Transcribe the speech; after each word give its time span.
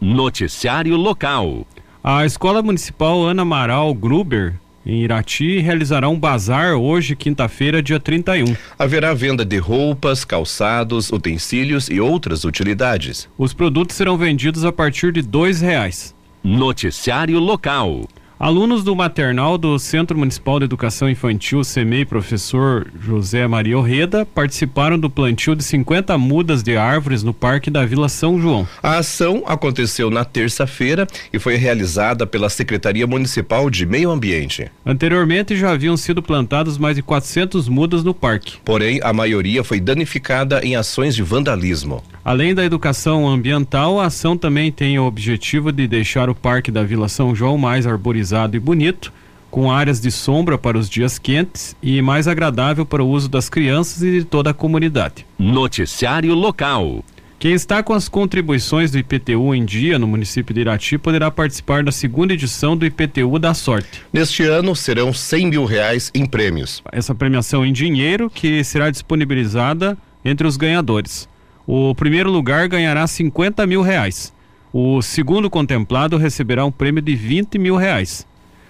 Noticiário 0.00 0.96
Local. 0.96 1.66
A 2.02 2.24
Escola 2.24 2.62
Municipal 2.62 3.22
Ana 3.22 3.42
Amaral 3.42 3.92
Gruber 3.92 4.54
em 4.84 5.02
Irati 5.02 5.58
realizará 5.58 6.08
um 6.08 6.18
bazar 6.18 6.74
hoje, 6.74 7.14
quinta-feira, 7.14 7.82
dia 7.82 8.00
31. 8.00 8.56
Haverá 8.78 9.12
venda 9.12 9.44
de 9.44 9.58
roupas, 9.58 10.24
calçados, 10.24 11.12
utensílios 11.12 11.90
e 11.90 12.00
outras 12.00 12.44
utilidades. 12.44 13.28
Os 13.36 13.52
produtos 13.52 13.94
serão 13.94 14.16
vendidos 14.16 14.64
a 14.64 14.72
partir 14.72 15.12
de 15.12 15.20
dois 15.20 15.60
reais. 15.60 16.14
Noticiário 16.42 17.38
local. 17.38 18.08
Alunos 18.40 18.82
do 18.82 18.96
maternal 18.96 19.58
do 19.58 19.78
Centro 19.78 20.16
Municipal 20.16 20.58
de 20.58 20.64
Educação 20.64 21.10
Infantil 21.10 21.62
CEMEI 21.62 22.06
professor 22.06 22.90
José 22.98 23.46
Maria 23.46 23.76
Orreda 23.76 24.24
participaram 24.24 24.98
do 24.98 25.10
plantio 25.10 25.54
de 25.54 25.62
50 25.62 26.16
mudas 26.16 26.62
de 26.62 26.74
árvores 26.74 27.22
no 27.22 27.34
Parque 27.34 27.70
da 27.70 27.84
Vila 27.84 28.08
São 28.08 28.40
João. 28.40 28.66
A 28.82 28.96
ação 28.96 29.42
aconteceu 29.46 30.10
na 30.10 30.24
terça-feira 30.24 31.06
e 31.30 31.38
foi 31.38 31.56
realizada 31.56 32.26
pela 32.26 32.48
Secretaria 32.48 33.06
Municipal 33.06 33.68
de 33.68 33.84
Meio 33.84 34.10
Ambiente. 34.10 34.72
Anteriormente 34.86 35.54
já 35.54 35.72
haviam 35.72 35.98
sido 35.98 36.22
plantadas 36.22 36.78
mais 36.78 36.96
de 36.96 37.02
400 37.02 37.68
mudas 37.68 38.02
no 38.02 38.14
parque. 38.14 38.56
Porém, 38.64 39.00
a 39.02 39.12
maioria 39.12 39.62
foi 39.62 39.78
danificada 39.78 40.64
em 40.64 40.76
ações 40.76 41.14
de 41.14 41.22
vandalismo. 41.22 42.02
Além 42.24 42.54
da 42.54 42.64
educação 42.64 43.26
ambiental, 43.26 43.98
a 43.98 44.06
ação 44.06 44.36
também 44.36 44.70
tem 44.70 44.98
o 44.98 45.04
objetivo 45.04 45.72
de 45.72 45.86
deixar 45.88 46.28
o 46.28 46.34
Parque 46.34 46.70
da 46.70 46.82
Vila 46.82 47.08
São 47.08 47.34
João 47.34 47.56
mais 47.56 47.86
arborizado 47.86 48.56
e 48.56 48.60
bonito, 48.60 49.10
com 49.50 49.72
áreas 49.72 50.00
de 50.00 50.10
sombra 50.10 50.58
para 50.58 50.78
os 50.78 50.88
dias 50.88 51.18
quentes 51.18 51.74
e 51.82 52.00
mais 52.02 52.28
agradável 52.28 52.84
para 52.84 53.02
o 53.02 53.08
uso 53.08 53.28
das 53.28 53.48
crianças 53.48 54.02
e 54.02 54.18
de 54.20 54.24
toda 54.24 54.50
a 54.50 54.54
comunidade. 54.54 55.26
Noticiário 55.38 56.34
local. 56.34 57.02
Quem 57.38 57.54
está 57.54 57.82
com 57.82 57.94
as 57.94 58.06
contribuições 58.06 58.90
do 58.90 58.98
IPTU 58.98 59.54
em 59.54 59.64
dia 59.64 59.98
no 59.98 60.06
município 60.06 60.54
de 60.54 60.60
Irati 60.60 60.98
poderá 60.98 61.30
participar 61.30 61.82
da 61.82 61.90
segunda 61.90 62.34
edição 62.34 62.76
do 62.76 62.84
IPTU 62.84 63.38
da 63.38 63.54
Sorte. 63.54 64.02
Neste 64.12 64.42
ano 64.42 64.76
serão 64.76 65.10
100 65.10 65.46
mil 65.46 65.64
reais 65.64 66.10
em 66.14 66.26
prêmios. 66.26 66.82
Essa 66.92 67.14
premiação 67.14 67.64
em 67.64 67.72
dinheiro 67.72 68.28
que 68.28 68.62
será 68.62 68.90
disponibilizada 68.90 69.96
entre 70.22 70.46
os 70.46 70.58
ganhadores. 70.58 71.29
O 71.66 71.94
primeiro 71.94 72.30
lugar 72.30 72.68
ganhará 72.68 73.06
50 73.06 73.66
mil 73.66 73.82
reais. 73.82 74.32
O 74.72 75.02
segundo 75.02 75.50
contemplado 75.50 76.16
receberá 76.16 76.64
um 76.64 76.70
prêmio 76.70 77.02
de 77.02 77.14
20 77.14 77.58
mil 77.58 77.76
reais. 77.76 78.26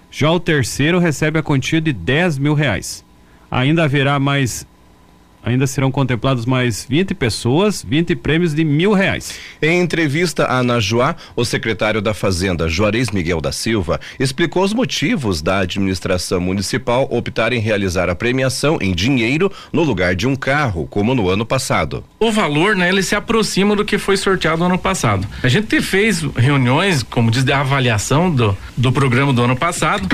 Já 0.09 0.31
o 0.31 0.39
terceiro 0.39 0.99
recebe 0.99 1.39
a 1.39 1.43
quantia 1.43 1.79
de 1.79 1.93
10 1.93 2.37
mil 2.37 2.53
reais. 2.53 3.05
Ainda 3.49 3.83
haverá 3.83 4.19
mais 4.19 4.67
Ainda 5.43 5.65
serão 5.65 5.91
contemplados 5.91 6.45
mais 6.45 6.85
20 6.87 7.15
pessoas, 7.15 7.83
20 7.87 8.15
prêmios 8.15 8.53
de 8.53 8.63
mil 8.63 8.93
reais. 8.93 9.39
Em 9.61 9.81
entrevista 9.81 10.45
à 10.45 10.61
Najuá, 10.61 11.15
o 11.35 11.43
secretário 11.43 12.01
da 12.01 12.13
Fazenda, 12.13 12.69
Juarez 12.69 13.09
Miguel 13.09 13.41
da 13.41 13.51
Silva, 13.51 13.99
explicou 14.19 14.63
os 14.63 14.73
motivos 14.73 15.41
da 15.41 15.59
administração 15.59 16.39
municipal 16.39 17.07
optar 17.09 17.53
em 17.53 17.59
realizar 17.59 18.09
a 18.09 18.15
premiação 18.15 18.77
em 18.79 18.93
dinheiro 18.93 19.51
no 19.73 19.83
lugar 19.83 20.15
de 20.15 20.27
um 20.27 20.35
carro, 20.35 20.87
como 20.87 21.15
no 21.15 21.29
ano 21.29 21.45
passado. 21.45 22.03
O 22.19 22.31
valor, 22.31 22.75
né, 22.75 22.89
ele 22.89 23.01
se 23.01 23.15
aproxima 23.15 23.75
do 23.75 23.83
que 23.83 23.97
foi 23.97 24.17
sorteado 24.17 24.59
no 24.59 24.65
ano 24.65 24.77
passado. 24.77 25.27
A 25.41 25.47
gente 25.47 25.81
fez 25.81 26.21
reuniões, 26.35 27.01
como 27.01 27.31
diz, 27.31 27.43
de 27.43 27.51
avaliação 27.51 28.29
do, 28.29 28.55
do 28.77 28.91
programa 28.91 29.33
do 29.33 29.41
ano 29.41 29.55
passado 29.55 30.07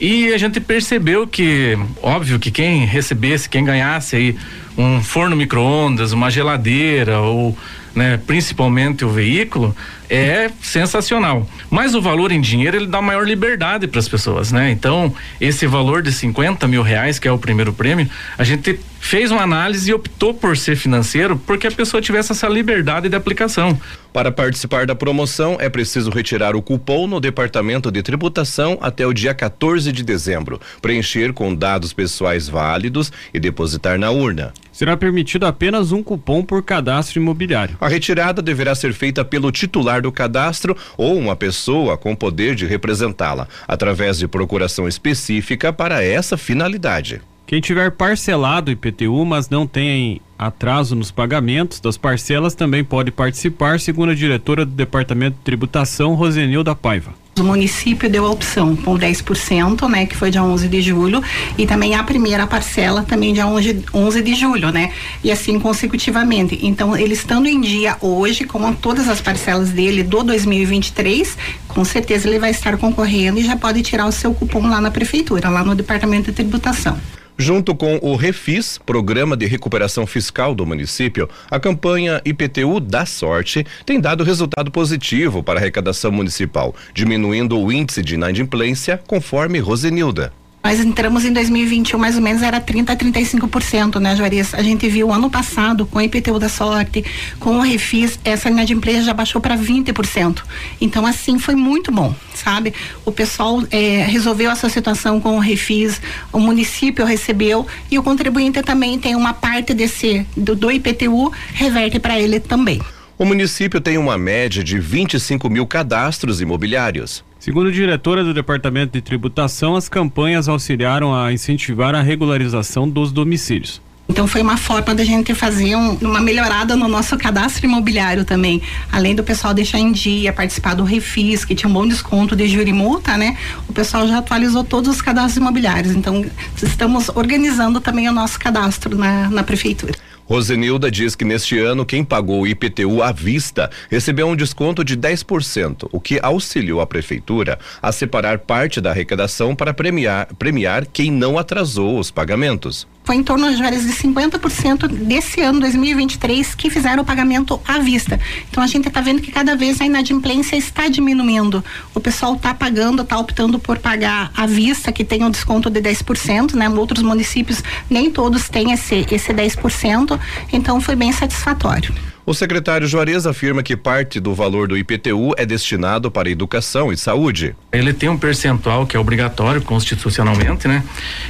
e 0.00 0.32
a 0.32 0.38
gente 0.38 0.58
percebeu 0.60 1.26
que, 1.26 1.78
óbvio, 2.02 2.38
que 2.38 2.50
quem 2.50 2.86
recebesse, 2.86 3.48
quem 3.48 3.62
ganhasse 3.62 4.16
aí 4.16 4.36
um 4.76 5.02
forno 5.02 5.36
micro-ondas, 5.36 6.12
uma 6.12 6.30
geladeira 6.30 7.20
ou 7.20 7.56
né, 7.94 8.18
principalmente 8.26 9.04
o 9.04 9.10
veículo, 9.10 9.76
é 10.10 10.50
sensacional. 10.60 11.48
Mas 11.70 11.94
o 11.94 12.02
valor 12.02 12.32
em 12.32 12.40
dinheiro 12.40 12.76
ele 12.76 12.86
dá 12.86 13.00
maior 13.00 13.26
liberdade 13.26 13.86
para 13.86 14.00
as 14.00 14.08
pessoas, 14.08 14.50
né? 14.50 14.70
Então, 14.70 15.14
esse 15.40 15.66
valor 15.66 16.02
de 16.02 16.10
50 16.10 16.66
mil 16.66 16.82
reais, 16.82 17.18
que 17.18 17.28
é 17.28 17.32
o 17.32 17.38
primeiro 17.38 17.72
prêmio, 17.72 18.10
a 18.36 18.42
gente 18.42 18.80
fez 19.00 19.30
uma 19.30 19.42
análise 19.42 19.90
e 19.90 19.94
optou 19.94 20.34
por 20.34 20.56
ser 20.56 20.76
financeiro 20.76 21.40
porque 21.46 21.66
a 21.66 21.70
pessoa 21.70 22.02
tivesse 22.02 22.32
essa 22.32 22.48
liberdade 22.48 23.08
de 23.08 23.16
aplicação. 23.16 23.80
Para 24.12 24.30
participar 24.30 24.86
da 24.86 24.94
promoção, 24.94 25.56
é 25.60 25.68
preciso 25.68 26.10
retirar 26.10 26.56
o 26.56 26.62
cupom 26.62 27.06
no 27.06 27.20
Departamento 27.20 27.90
de 27.90 28.02
Tributação 28.02 28.76
até 28.80 29.06
o 29.06 29.14
dia 29.14 29.32
14 29.32 29.90
de 29.92 30.02
dezembro, 30.02 30.60
preencher 30.82 31.32
com 31.32 31.54
dados 31.54 31.92
pessoais 31.92 32.48
válidos 32.48 33.12
e 33.32 33.38
depositar 33.38 33.98
na 33.98 34.10
urna. 34.10 34.52
Será 34.72 34.96
permitido 34.96 35.46
apenas 35.46 35.92
um 35.92 36.02
cupom 36.02 36.42
por 36.42 36.62
cadastro 36.62 37.20
imobiliário. 37.20 37.76
A 37.80 37.88
retirada 37.88 38.40
deverá 38.40 38.74
ser 38.74 38.92
feita 38.92 39.24
pelo 39.24 39.52
titular 39.52 39.99
do 40.02 40.12
cadastro 40.12 40.76
ou 40.96 41.16
uma 41.18 41.36
pessoa 41.36 41.96
com 41.96 42.14
poder 42.14 42.54
de 42.54 42.66
representá-la, 42.66 43.48
através 43.66 44.18
de 44.18 44.28
procuração 44.28 44.86
específica 44.86 45.72
para 45.72 46.02
essa 46.04 46.36
finalidade. 46.36 47.20
Quem 47.46 47.60
tiver 47.60 47.90
parcelado 47.90 48.70
IPTU, 48.70 49.24
mas 49.24 49.48
não 49.48 49.66
tem 49.66 50.20
atraso 50.38 50.94
nos 50.94 51.10
pagamentos 51.10 51.80
das 51.80 51.96
parcelas, 51.96 52.54
também 52.54 52.84
pode 52.84 53.10
participar, 53.10 53.80
segundo 53.80 54.10
a 54.10 54.14
diretora 54.14 54.64
do 54.64 54.70
Departamento 54.70 55.36
de 55.38 55.42
Tributação, 55.42 56.14
Rosenilda 56.14 56.76
Paiva. 56.76 57.12
O 57.38 57.42
município 57.42 58.10
deu 58.10 58.26
a 58.26 58.30
opção 58.30 58.76
com 58.76 58.98
10%, 58.98 59.88
né, 59.88 60.04
que 60.04 60.16
foi 60.16 60.30
dia 60.30 60.42
11 60.42 60.68
de 60.68 60.82
julho, 60.82 61.22
e 61.56 61.66
também 61.66 61.94
a 61.94 62.02
primeira 62.02 62.46
parcela 62.46 63.02
também 63.02 63.32
dia 63.32 63.46
11, 63.46 63.84
11 63.94 64.22
de 64.22 64.34
julho, 64.34 64.70
né? 64.70 64.92
E 65.24 65.30
assim 65.30 65.58
consecutivamente. 65.58 66.58
Então, 66.62 66.96
ele 66.96 67.14
estando 67.14 67.46
em 67.46 67.60
dia 67.60 67.96
hoje, 68.00 68.44
com 68.44 68.72
todas 68.74 69.08
as 69.08 69.20
parcelas 69.20 69.70
dele 69.70 70.02
do 70.02 70.22
2023, 70.22 71.38
com 71.68 71.84
certeza 71.84 72.28
ele 72.28 72.38
vai 72.38 72.50
estar 72.50 72.76
concorrendo 72.76 73.38
e 73.38 73.44
já 73.44 73.56
pode 73.56 73.80
tirar 73.82 74.06
o 74.06 74.12
seu 74.12 74.34
cupom 74.34 74.68
lá 74.68 74.80
na 74.80 74.90
prefeitura, 74.90 75.48
lá 75.48 75.64
no 75.64 75.74
Departamento 75.74 76.30
de 76.30 76.36
Tributação. 76.36 76.98
Junto 77.40 77.74
com 77.74 77.98
o 78.02 78.16
Refis, 78.16 78.76
Programa 78.76 79.34
de 79.34 79.46
Recuperação 79.46 80.06
Fiscal 80.06 80.54
do 80.54 80.66
município, 80.66 81.26
a 81.50 81.58
campanha 81.58 82.20
IPTU 82.22 82.78
da 82.78 83.06
Sorte 83.06 83.64
tem 83.86 83.98
dado 83.98 84.22
resultado 84.22 84.70
positivo 84.70 85.42
para 85.42 85.58
a 85.58 85.62
arrecadação 85.62 86.12
municipal, 86.12 86.74
diminuindo 86.92 87.58
o 87.58 87.72
índice 87.72 88.02
de 88.02 88.12
inadimplência, 88.12 89.00
conforme 89.06 89.58
Rosenilda. 89.58 90.34
Nós 90.62 90.78
entramos 90.78 91.24
em 91.24 91.32
2021, 91.32 91.98
mais 91.98 92.16
ou 92.16 92.22
menos 92.22 92.42
era 92.42 92.60
30 92.60 92.92
a 92.92 92.96
35%, 92.96 93.98
né, 93.98 94.14
Juarez? 94.14 94.52
A 94.52 94.62
gente 94.62 94.86
viu 94.90 95.10
ano 95.10 95.30
passado 95.30 95.86
com 95.86 95.98
o 95.98 96.02
IPTU 96.02 96.38
da 96.38 96.50
sorte, 96.50 97.02
com 97.38 97.56
o 97.56 97.62
Refis, 97.62 98.20
essa 98.22 98.50
inadimplência 98.50 99.04
já 99.04 99.14
baixou 99.14 99.40
para 99.40 99.56
20%. 99.56 100.42
Então, 100.78 101.06
assim, 101.06 101.38
foi 101.38 101.54
muito 101.54 101.90
bom, 101.90 102.14
sabe? 102.34 102.74
O 103.06 103.10
pessoal 103.10 103.62
eh, 103.70 104.04
resolveu 104.06 104.50
essa 104.50 104.68
situação 104.68 105.18
com 105.18 105.36
o 105.36 105.40
Refis, 105.40 105.98
o 106.30 106.38
município 106.38 107.06
recebeu 107.06 107.66
e 107.90 107.98
o 107.98 108.02
contribuinte 108.02 108.62
também 108.62 108.98
tem 108.98 109.16
uma 109.16 109.32
parte 109.32 109.72
desse 109.72 110.26
do, 110.36 110.54
do 110.54 110.70
IPTU 110.70 111.32
reverte 111.54 111.98
para 111.98 112.20
ele 112.20 112.38
também. 112.38 112.82
O 113.16 113.24
município 113.24 113.80
tem 113.80 113.96
uma 113.96 114.18
média 114.18 114.62
de 114.62 114.78
25 114.78 115.48
mil 115.48 115.66
cadastros 115.66 116.42
imobiliários. 116.42 117.24
Segundo 117.40 117.68
a 117.68 117.72
diretora 117.72 118.22
do 118.22 118.34
Departamento 118.34 118.92
de 118.92 119.00
Tributação, 119.00 119.74
as 119.74 119.88
campanhas 119.88 120.46
auxiliaram 120.46 121.14
a 121.14 121.32
incentivar 121.32 121.94
a 121.94 122.02
regularização 122.02 122.86
dos 122.86 123.10
domicílios. 123.10 123.80
Então 124.10 124.26
foi 124.26 124.42
uma 124.42 124.58
forma 124.58 124.94
da 124.94 125.02
gente 125.04 125.32
fazer 125.34 125.74
um, 125.74 125.94
uma 126.02 126.20
melhorada 126.20 126.76
no 126.76 126.86
nosso 126.86 127.16
cadastro 127.16 127.64
imobiliário 127.64 128.26
também. 128.26 128.60
Além 128.92 129.14
do 129.14 129.24
pessoal 129.24 129.54
deixar 129.54 129.78
em 129.78 129.90
dia, 129.90 130.34
participar 130.34 130.74
do 130.74 130.84
Refis, 130.84 131.42
que 131.42 131.54
tinha 131.54 131.70
um 131.70 131.72
bom 131.72 131.88
desconto 131.88 132.36
de 132.36 132.44
e 132.44 132.72
multa, 132.74 133.16
né? 133.16 133.38
O 133.66 133.72
pessoal 133.72 134.06
já 134.06 134.18
atualizou 134.18 134.62
todos 134.62 134.90
os 134.90 135.00
cadastros 135.00 135.38
imobiliários. 135.38 135.94
Então 135.94 136.22
estamos 136.62 137.08
organizando 137.08 137.80
também 137.80 138.06
o 138.06 138.12
nosso 138.12 138.38
cadastro 138.38 138.98
na, 138.98 139.30
na 139.30 139.42
prefeitura. 139.42 139.94
Rosenilda 140.30 140.92
diz 140.92 141.16
que 141.16 141.24
neste 141.24 141.58
ano 141.58 141.84
quem 141.84 142.04
pagou 142.04 142.42
o 142.42 142.46
IPTU 142.46 143.02
à 143.02 143.10
vista 143.10 143.68
recebeu 143.90 144.28
um 144.28 144.36
desconto 144.36 144.84
de 144.84 144.96
10%, 144.96 145.88
o 145.90 146.00
que 146.00 146.20
auxiliou 146.22 146.80
a 146.80 146.86
prefeitura 146.86 147.58
a 147.82 147.90
separar 147.90 148.38
parte 148.38 148.80
da 148.80 148.90
arrecadação 148.90 149.56
para 149.56 149.74
premiar, 149.74 150.32
premiar 150.38 150.86
quem 150.86 151.10
não 151.10 151.36
atrasou 151.36 151.98
os 151.98 152.12
pagamentos 152.12 152.86
foi 153.10 153.16
em 153.16 153.24
torno 153.24 153.52
de 153.52 153.60
50% 153.60 154.86
desse 154.86 155.40
ano 155.40 155.58
2023 155.58 156.54
que 156.54 156.70
fizeram 156.70 157.02
o 157.02 157.04
pagamento 157.04 157.60
à 157.66 157.80
vista. 157.80 158.20
Então 158.48 158.62
a 158.62 158.68
gente 158.68 158.86
está 158.86 159.00
vendo 159.00 159.20
que 159.20 159.32
cada 159.32 159.56
vez 159.56 159.80
a 159.80 159.84
inadimplência 159.84 160.54
está 160.54 160.86
diminuindo. 160.86 161.64
O 161.92 161.98
pessoal 161.98 162.36
está 162.36 162.54
pagando, 162.54 163.02
está 163.02 163.18
optando 163.18 163.58
por 163.58 163.80
pagar 163.80 164.30
à 164.32 164.46
vista, 164.46 164.92
que 164.92 165.04
tem 165.04 165.24
um 165.24 165.30
desconto 165.30 165.68
de 165.68 165.80
10%, 165.80 166.54
né? 166.54 166.68
Outros 166.68 167.02
municípios 167.02 167.64
nem 167.90 168.12
todos 168.12 168.48
têm 168.48 168.70
esse 168.70 169.04
esse 169.10 169.34
10%, 169.34 170.16
então 170.52 170.80
foi 170.80 170.94
bem 170.94 171.10
satisfatório. 171.10 171.92
O 172.30 172.32
secretário 172.32 172.86
Juarez 172.86 173.26
afirma 173.26 173.60
que 173.60 173.76
parte 173.76 174.20
do 174.20 174.32
valor 174.32 174.68
do 174.68 174.78
IPTU 174.78 175.32
é 175.36 175.44
destinado 175.44 176.12
para 176.12 176.30
educação 176.30 176.92
e 176.92 176.96
saúde. 176.96 177.56
Ele 177.72 177.92
tem 177.92 178.08
um 178.08 178.16
percentual 178.16 178.86
que 178.86 178.96
é 178.96 179.00
obrigatório 179.00 179.60
constitucionalmente, 179.60 180.68
né? 180.68 180.84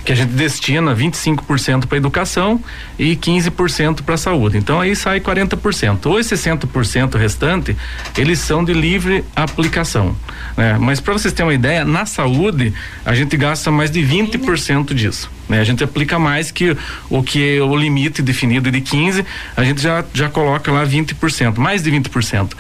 Que 0.05 0.13
a 0.13 0.15
gente 0.15 0.33
destina 0.33 0.95
25% 0.95 1.87
para 1.87 1.97
educação 1.97 2.63
e 2.99 3.17
15% 3.17 4.03
para 4.03 4.19
saúde. 4.19 4.59
Então 4.59 4.79
aí 4.79 4.95
sai 4.95 5.21
40%. 5.21 6.05
Os 6.05 6.27
60% 6.27 7.17
restante, 7.17 7.75
eles 8.19 8.39
são 8.39 8.63
de 8.63 8.75
livre 8.75 9.25
aplicação, 9.35 10.15
né? 10.55 10.77
Mas 10.79 11.01
para 11.01 11.15
vocês 11.15 11.33
terem 11.33 11.47
uma 11.47 11.55
ideia, 11.55 11.83
na 11.83 12.05
saúde 12.05 12.75
a 13.07 13.15
gente 13.15 13.39
gasta 13.39 13.71
mais 13.71 13.91
de 13.91 14.03
20% 14.03 14.93
disso. 14.93 15.31
Né? 15.51 15.61
A 15.61 15.65
gente 15.65 15.83
aplica 15.83 16.17
mais 16.17 16.53
que 16.53 16.77
o 17.11 17.25
que 17.25 17.57
é 17.57 17.61
o 17.61 17.77
limite 17.77 18.23
definido 18.23 18.71
de 18.71 18.81
15, 18.81 19.27
a 19.57 19.65
gente 19.65 19.83
já, 19.83 20.05
já 20.15 20.29
coloca 20.29 20.71
lá 20.71 20.87
20%, 20.87 21.59
mais 21.59 21.83
de 21.83 21.91
20%. 21.91 22.53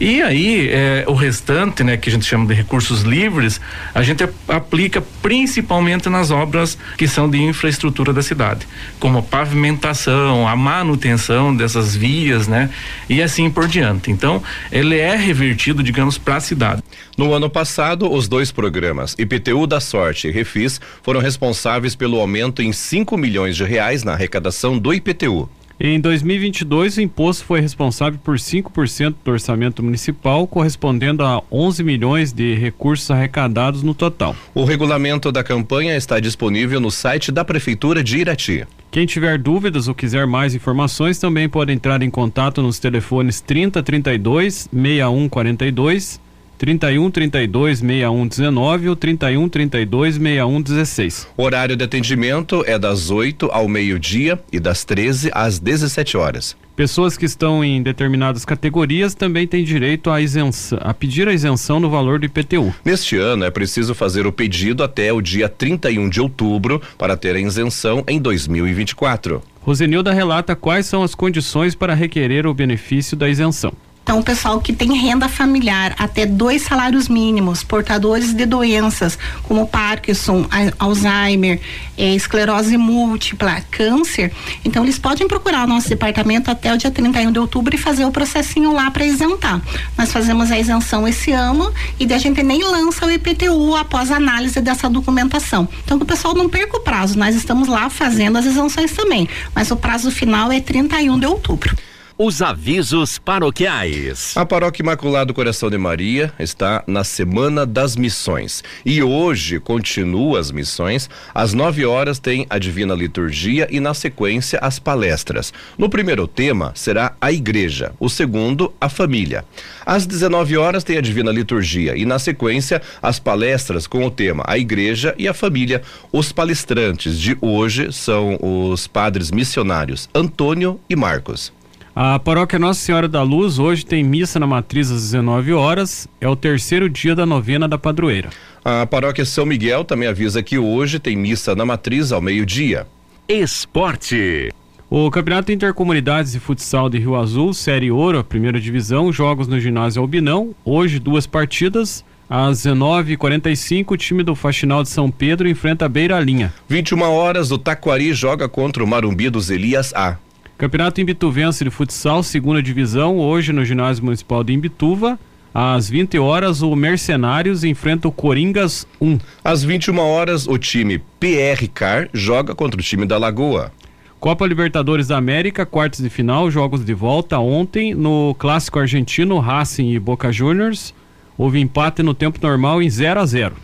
E 0.00 0.22
aí, 0.22 0.70
é, 0.70 1.04
o 1.06 1.12
restante, 1.12 1.84
né, 1.84 1.98
que 1.98 2.08
a 2.08 2.12
gente 2.12 2.24
chama 2.24 2.46
de 2.46 2.54
recursos 2.54 3.02
livres, 3.02 3.60
a 3.94 4.02
gente 4.02 4.26
aplica 4.48 5.02
principalmente 5.20 6.08
nas 6.08 6.30
obras 6.30 6.78
que 6.96 7.06
são 7.06 7.28
de 7.28 7.38
infraestrutura 7.38 8.14
da 8.14 8.22
cidade, 8.22 8.66
como 8.98 9.18
a 9.18 9.22
pavimentação, 9.22 10.48
a 10.48 10.56
manutenção 10.56 11.54
dessas 11.54 11.94
vias, 11.94 12.48
né, 12.48 12.70
e 13.10 13.20
assim 13.20 13.50
por 13.50 13.68
diante. 13.68 14.10
Então, 14.10 14.42
ele 14.72 14.96
é 14.96 15.14
revertido, 15.14 15.82
digamos, 15.82 16.16
para 16.16 16.36
a 16.36 16.40
cidade. 16.40 16.82
No 17.18 17.34
ano 17.34 17.50
passado, 17.50 18.08
os 18.08 18.28
dois 18.28 18.52
programas, 18.52 19.16
IPTU 19.18 19.66
da 19.66 19.80
Sorte 19.80 20.28
e 20.28 20.30
Refis, 20.30 20.80
foram 21.02 21.18
responsáveis 21.18 21.96
pelo 21.96 22.20
aumento 22.20 22.62
em 22.62 22.72
5 22.72 23.18
milhões 23.18 23.56
de 23.56 23.64
reais 23.64 24.04
na 24.04 24.12
arrecadação 24.12 24.78
do 24.78 24.94
IPTU. 24.94 25.50
Em 25.80 25.98
2022, 25.98 26.96
o 26.96 27.00
imposto 27.00 27.44
foi 27.44 27.60
responsável 27.60 28.20
por 28.22 28.36
5% 28.36 29.16
do 29.24 29.32
orçamento 29.32 29.82
municipal, 29.82 30.46
correspondendo 30.46 31.24
a 31.24 31.42
11 31.50 31.82
milhões 31.82 32.32
de 32.32 32.54
recursos 32.54 33.10
arrecadados 33.10 33.82
no 33.82 33.94
total. 33.94 34.36
O 34.54 34.62
regulamento 34.62 35.32
da 35.32 35.42
campanha 35.42 35.96
está 35.96 36.20
disponível 36.20 36.78
no 36.78 36.90
site 36.90 37.32
da 37.32 37.44
Prefeitura 37.44 38.02
de 38.04 38.18
Irati. 38.18 38.64
Quem 38.92 39.06
tiver 39.06 39.38
dúvidas 39.38 39.88
ou 39.88 39.94
quiser 39.94 40.24
mais 40.24 40.54
informações 40.54 41.18
também 41.18 41.48
pode 41.48 41.72
entrar 41.72 42.00
em 42.00 42.10
contato 42.10 42.62
nos 42.62 42.78
telefones 42.78 43.40
3032 43.40 44.68
6142 44.72 46.27
31 46.58 47.10
32 47.10 47.78
61 47.78 48.26
19 48.26 48.88
ou 48.88 48.96
31 48.96 49.48
32 49.48 50.14
61 50.16 50.60
16. 50.60 51.28
O 51.36 51.44
horário 51.44 51.76
de 51.76 51.84
atendimento 51.84 52.64
é 52.66 52.76
das 52.78 53.10
8 53.10 53.48
ao 53.52 53.68
meio-dia 53.68 54.38
e 54.52 54.58
das 54.58 54.84
13 54.84 55.30
às 55.32 55.58
17 55.58 56.16
horas. 56.16 56.56
Pessoas 56.74 57.16
que 57.16 57.24
estão 57.24 57.64
em 57.64 57.82
determinadas 57.82 58.44
categorias 58.44 59.12
também 59.12 59.48
têm 59.48 59.64
direito 59.64 60.10
a, 60.10 60.20
isenção, 60.20 60.78
a 60.80 60.94
pedir 60.94 61.26
a 61.26 61.32
isenção 61.32 61.80
no 61.80 61.90
valor 61.90 62.20
do 62.20 62.26
IPTU. 62.26 62.72
Neste 62.84 63.16
ano 63.16 63.44
é 63.44 63.50
preciso 63.50 63.96
fazer 63.96 64.28
o 64.28 64.32
pedido 64.32 64.84
até 64.84 65.12
o 65.12 65.20
dia 65.20 65.48
31 65.48 66.08
de 66.08 66.20
outubro 66.20 66.80
para 66.96 67.16
ter 67.16 67.34
a 67.34 67.40
isenção 67.40 68.04
em 68.06 68.20
2024. 68.20 69.42
Rosenilda 69.60 70.12
relata 70.12 70.54
quais 70.54 70.86
são 70.86 71.02
as 71.02 71.14
condições 71.14 71.74
para 71.74 71.94
requerer 71.94 72.46
o 72.46 72.54
benefício 72.54 73.16
da 73.16 73.28
isenção. 73.28 73.72
Então, 74.08 74.20
o 74.20 74.24
pessoal 74.24 74.58
que 74.58 74.72
tem 74.72 74.96
renda 74.96 75.28
familiar 75.28 75.94
até 75.98 76.24
dois 76.24 76.62
salários 76.62 77.10
mínimos, 77.10 77.62
portadores 77.62 78.32
de 78.32 78.46
doenças 78.46 79.18
como 79.42 79.66
Parkinson, 79.66 80.46
Alzheimer, 80.78 81.60
eh, 81.94 82.14
esclerose 82.14 82.78
múltipla, 82.78 83.60
câncer, 83.70 84.32
então 84.64 84.82
eles 84.82 84.98
podem 84.98 85.28
procurar 85.28 85.66
o 85.66 85.68
nosso 85.68 85.90
departamento 85.90 86.50
até 86.50 86.72
o 86.72 86.78
dia 86.78 86.90
31 86.90 87.30
de 87.30 87.38
outubro 87.38 87.74
e 87.74 87.76
fazer 87.76 88.06
o 88.06 88.10
processinho 88.10 88.72
lá 88.72 88.90
para 88.90 89.04
isentar. 89.04 89.60
Nós 89.98 90.10
fazemos 90.10 90.50
a 90.50 90.58
isenção 90.58 91.06
esse 91.06 91.30
ano 91.32 91.70
e 92.00 92.10
a 92.10 92.16
gente 92.16 92.42
nem 92.42 92.64
lança 92.64 93.04
o 93.04 93.10
IPTU 93.10 93.76
após 93.76 94.10
a 94.10 94.16
análise 94.16 94.58
dessa 94.62 94.88
documentação. 94.88 95.68
Então, 95.84 95.98
que 95.98 96.04
o 96.04 96.06
pessoal 96.06 96.32
não 96.32 96.48
perca 96.48 96.78
o 96.78 96.80
prazo, 96.80 97.18
nós 97.18 97.36
estamos 97.36 97.68
lá 97.68 97.90
fazendo 97.90 98.38
as 98.38 98.46
isenções 98.46 98.90
também, 98.90 99.28
mas 99.54 99.70
o 99.70 99.76
prazo 99.76 100.10
final 100.10 100.50
é 100.50 100.60
31 100.60 101.18
de 101.18 101.26
outubro. 101.26 101.76
Os 102.20 102.42
avisos 102.42 103.16
paroquiais. 103.16 104.36
A 104.36 104.44
Paróquia 104.44 104.82
Imaculado 104.82 105.32
Coração 105.32 105.70
de 105.70 105.78
Maria 105.78 106.32
está 106.36 106.82
na 106.84 107.04
Semana 107.04 107.64
das 107.64 107.94
Missões 107.94 108.64
e 108.84 109.00
hoje 109.00 109.60
continua 109.60 110.40
as 110.40 110.50
missões. 110.50 111.08
Às 111.32 111.54
9 111.54 111.86
horas 111.86 112.18
tem 112.18 112.44
a 112.50 112.58
Divina 112.58 112.92
Liturgia 112.92 113.68
e 113.70 113.78
na 113.78 113.94
sequência 113.94 114.58
as 114.60 114.80
palestras. 114.80 115.52
No 115.78 115.88
primeiro 115.88 116.26
tema 116.26 116.72
será 116.74 117.14
a 117.20 117.30
Igreja, 117.30 117.92
o 118.00 118.08
segundo 118.08 118.74
a 118.80 118.88
Família. 118.88 119.44
Às 119.86 120.04
19 120.04 120.56
horas 120.56 120.82
tem 120.82 120.98
a 120.98 121.00
Divina 121.00 121.30
Liturgia 121.30 121.96
e 121.96 122.04
na 122.04 122.18
sequência 122.18 122.82
as 123.00 123.20
palestras 123.20 123.86
com 123.86 124.04
o 124.04 124.10
tema 124.10 124.42
a 124.44 124.58
Igreja 124.58 125.14
e 125.16 125.28
a 125.28 125.32
Família. 125.32 125.82
Os 126.12 126.32
palestrantes 126.32 127.16
de 127.16 127.38
hoje 127.40 127.92
são 127.92 128.36
os 128.42 128.88
padres 128.88 129.30
missionários 129.30 130.08
Antônio 130.12 130.80
e 130.90 130.96
Marcos. 130.96 131.56
A 132.00 132.16
paróquia 132.16 132.60
Nossa 132.60 132.78
Senhora 132.78 133.08
da 133.08 133.24
Luz 133.24 133.58
hoje 133.58 133.84
tem 133.84 134.04
missa 134.04 134.38
na 134.38 134.46
matriz 134.46 134.88
às 134.88 135.02
19 135.02 135.52
horas. 135.52 136.06
É 136.20 136.28
o 136.28 136.36
terceiro 136.36 136.88
dia 136.88 137.12
da 137.12 137.26
novena 137.26 137.66
da 137.66 137.76
padroeira. 137.76 138.30
A 138.64 138.86
paróquia 138.86 139.24
São 139.24 139.44
Miguel 139.44 139.82
também 139.82 140.06
avisa 140.06 140.40
que 140.40 140.56
hoje 140.56 141.00
tem 141.00 141.16
missa 141.16 141.56
na 141.56 141.66
matriz 141.66 142.12
ao 142.12 142.20
meio-dia. 142.20 142.86
Esporte. 143.28 144.52
O 144.88 145.10
Campeonato 145.10 145.50
Intercomunidades 145.50 146.30
de 146.30 146.38
Futsal 146.38 146.88
de 146.88 146.98
Rio 147.00 147.16
Azul, 147.16 147.52
Série 147.52 147.90
Ouro, 147.90 148.20
a 148.20 148.22
primeira 148.22 148.60
divisão, 148.60 149.12
jogos 149.12 149.48
no 149.48 149.58
ginásio 149.58 150.00
Albinão. 150.00 150.54
Hoje, 150.64 151.00
duas 151.00 151.26
partidas. 151.26 152.04
Às 152.30 152.58
19h45, 152.64 153.90
o 153.90 153.96
time 153.96 154.22
do 154.22 154.36
Faxinal 154.36 154.84
de 154.84 154.88
São 154.88 155.10
Pedro 155.10 155.48
enfrenta 155.48 155.86
a 155.86 155.88
Beira 155.88 156.20
Linha. 156.20 156.54
21 156.68 157.02
horas, 157.02 157.50
o 157.50 157.58
Taquari 157.58 158.12
joga 158.12 158.48
contra 158.48 158.84
o 158.84 158.86
Marumbi 158.86 159.28
dos 159.28 159.50
Elias 159.50 159.92
A. 159.96 160.16
Campeonato 160.58 161.00
Imbituvense 161.00 161.62
de 161.62 161.70
Futsal, 161.70 162.20
segunda 162.20 162.60
divisão, 162.60 163.16
hoje 163.16 163.52
no 163.52 163.64
ginásio 163.64 164.04
municipal 164.04 164.42
de 164.42 164.52
Imbituva. 164.52 165.16
Às 165.54 165.88
20 165.88 166.18
horas, 166.18 166.62
o 166.62 166.74
Mercenários 166.74 167.62
enfrenta 167.62 168.08
o 168.08 168.12
Coringas 168.12 168.84
1. 169.00 169.18
Às 169.44 169.62
21 169.62 169.96
horas, 170.00 170.48
o 170.48 170.58
time 170.58 170.98
PR 171.20 171.64
Car 171.72 172.08
joga 172.12 172.56
contra 172.56 172.80
o 172.80 172.82
time 172.82 173.06
da 173.06 173.16
Lagoa. 173.16 173.70
Copa 174.18 174.44
Libertadores 174.44 175.06
da 175.06 175.16
América, 175.16 175.64
quartos 175.64 176.00
de 176.00 176.10
final, 176.10 176.50
jogos 176.50 176.84
de 176.84 176.92
volta 176.92 177.38
ontem 177.38 177.94
no 177.94 178.34
clássico 178.36 178.80
argentino 178.80 179.38
Racing 179.38 179.92
e 179.92 179.98
Boca 180.00 180.32
Juniors. 180.32 180.92
Houve 181.36 181.60
empate 181.60 182.02
no 182.02 182.14
tempo 182.14 182.40
normal 182.42 182.82
em 182.82 182.90
0 182.90 183.20
a 183.20 183.26
0. 183.26 183.54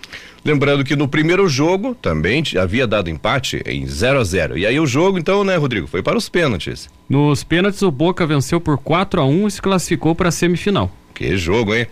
Lembrando 0.45 0.85
que 0.85 0.95
no 0.95 1.09
primeiro 1.09 1.49
jogo 1.49 1.95
também 1.95 2.43
havia 2.61 2.87
dado 2.87 3.09
empate 3.09 3.63
em 3.65 3.87
0 3.87 4.21
a 4.21 4.25
0 4.25 4.59
E 4.59 4.67
aí 4.67 4.79
o 4.79 4.87
jogo, 4.87 5.19
então, 5.19 5.43
né, 5.43 5.57
Rodrigo, 5.57 5.87
foi 5.87 6.03
para 6.03 6.19
os 6.19 6.29
pênaltis. 6.29 6.89
Nos 7.09 7.43
pênaltis, 7.43 7.81
o 7.81 7.91
Boca 7.91 8.27
venceu 8.27 8.61
por 8.61 8.77
4 8.77 9.23
a 9.23 9.25
1 9.25 9.49
e 9.49 9.51
se 9.51 9.63
classificou 9.63 10.15
para 10.15 10.29
a 10.29 10.33
semifinal. 10.33 10.91
Que 11.15 11.37
jogo, 11.39 11.75
hein? 11.75 11.87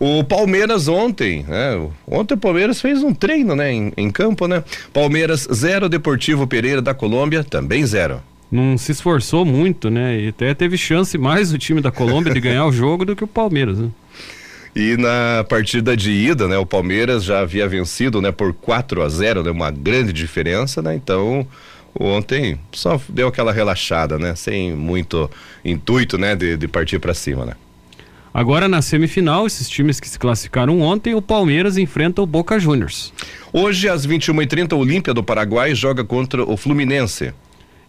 O 0.00 0.24
Palmeiras 0.24 0.88
ontem, 0.88 1.44
né? 1.46 1.88
Ontem 2.04 2.34
o 2.34 2.38
Palmeiras 2.38 2.80
fez 2.80 3.04
um 3.04 3.14
treino, 3.14 3.54
né? 3.54 3.72
Em, 3.72 3.92
em 3.96 4.10
campo, 4.10 4.48
né? 4.48 4.64
Palmeiras 4.92 5.46
0, 5.52 5.88
Deportivo 5.88 6.44
Pereira 6.44 6.82
da 6.82 6.92
Colômbia 6.92 7.44
também 7.44 7.86
0 7.86 8.20
não 8.52 8.76
se 8.76 8.92
esforçou 8.92 9.46
muito, 9.46 9.88
né? 9.88 10.20
E 10.20 10.28
até 10.28 10.52
teve 10.52 10.76
chance 10.76 11.16
mais 11.16 11.54
o 11.54 11.58
time 11.58 11.80
da 11.80 11.90
Colômbia 11.90 12.34
de 12.34 12.38
ganhar 12.42 12.66
o 12.66 12.72
jogo 12.72 13.06
do 13.06 13.16
que 13.16 13.24
o 13.24 13.26
Palmeiras, 13.26 13.78
né? 13.78 13.88
E 14.74 14.96
na 14.96 15.44
partida 15.48 15.94
de 15.96 16.10
ida, 16.10 16.48
né, 16.48 16.56
o 16.56 16.64
Palmeiras 16.64 17.24
já 17.24 17.40
havia 17.40 17.68
vencido, 17.68 18.22
né, 18.22 18.32
por 18.32 18.54
4 18.54 19.02
a 19.02 19.08
0, 19.08 19.42
né, 19.42 19.50
uma 19.50 19.70
grande 19.70 20.12
diferença, 20.14 20.80
né? 20.80 20.94
Então, 20.94 21.46
ontem 21.98 22.58
só 22.72 22.98
deu 23.06 23.28
aquela 23.28 23.52
relaxada, 23.52 24.18
né, 24.18 24.34
sem 24.34 24.74
muito 24.74 25.30
intuito, 25.62 26.16
né, 26.16 26.34
de, 26.34 26.56
de 26.56 26.66
partir 26.68 26.98
para 26.98 27.12
cima, 27.12 27.44
né? 27.44 27.52
Agora 28.34 28.66
na 28.66 28.80
semifinal, 28.80 29.46
esses 29.46 29.68
times 29.68 30.00
que 30.00 30.08
se 30.08 30.18
classificaram 30.18 30.80
ontem, 30.80 31.14
o 31.14 31.20
Palmeiras 31.20 31.76
enfrenta 31.76 32.22
o 32.22 32.26
Boca 32.26 32.58
Juniors. 32.58 33.12
Hoje 33.52 33.90
às 33.90 34.06
21h30, 34.06 34.72
o 34.72 34.78
Olímpia 34.78 35.12
do 35.12 35.22
Paraguai 35.22 35.74
joga 35.74 36.02
contra 36.02 36.42
o 36.42 36.56
Fluminense. 36.56 37.34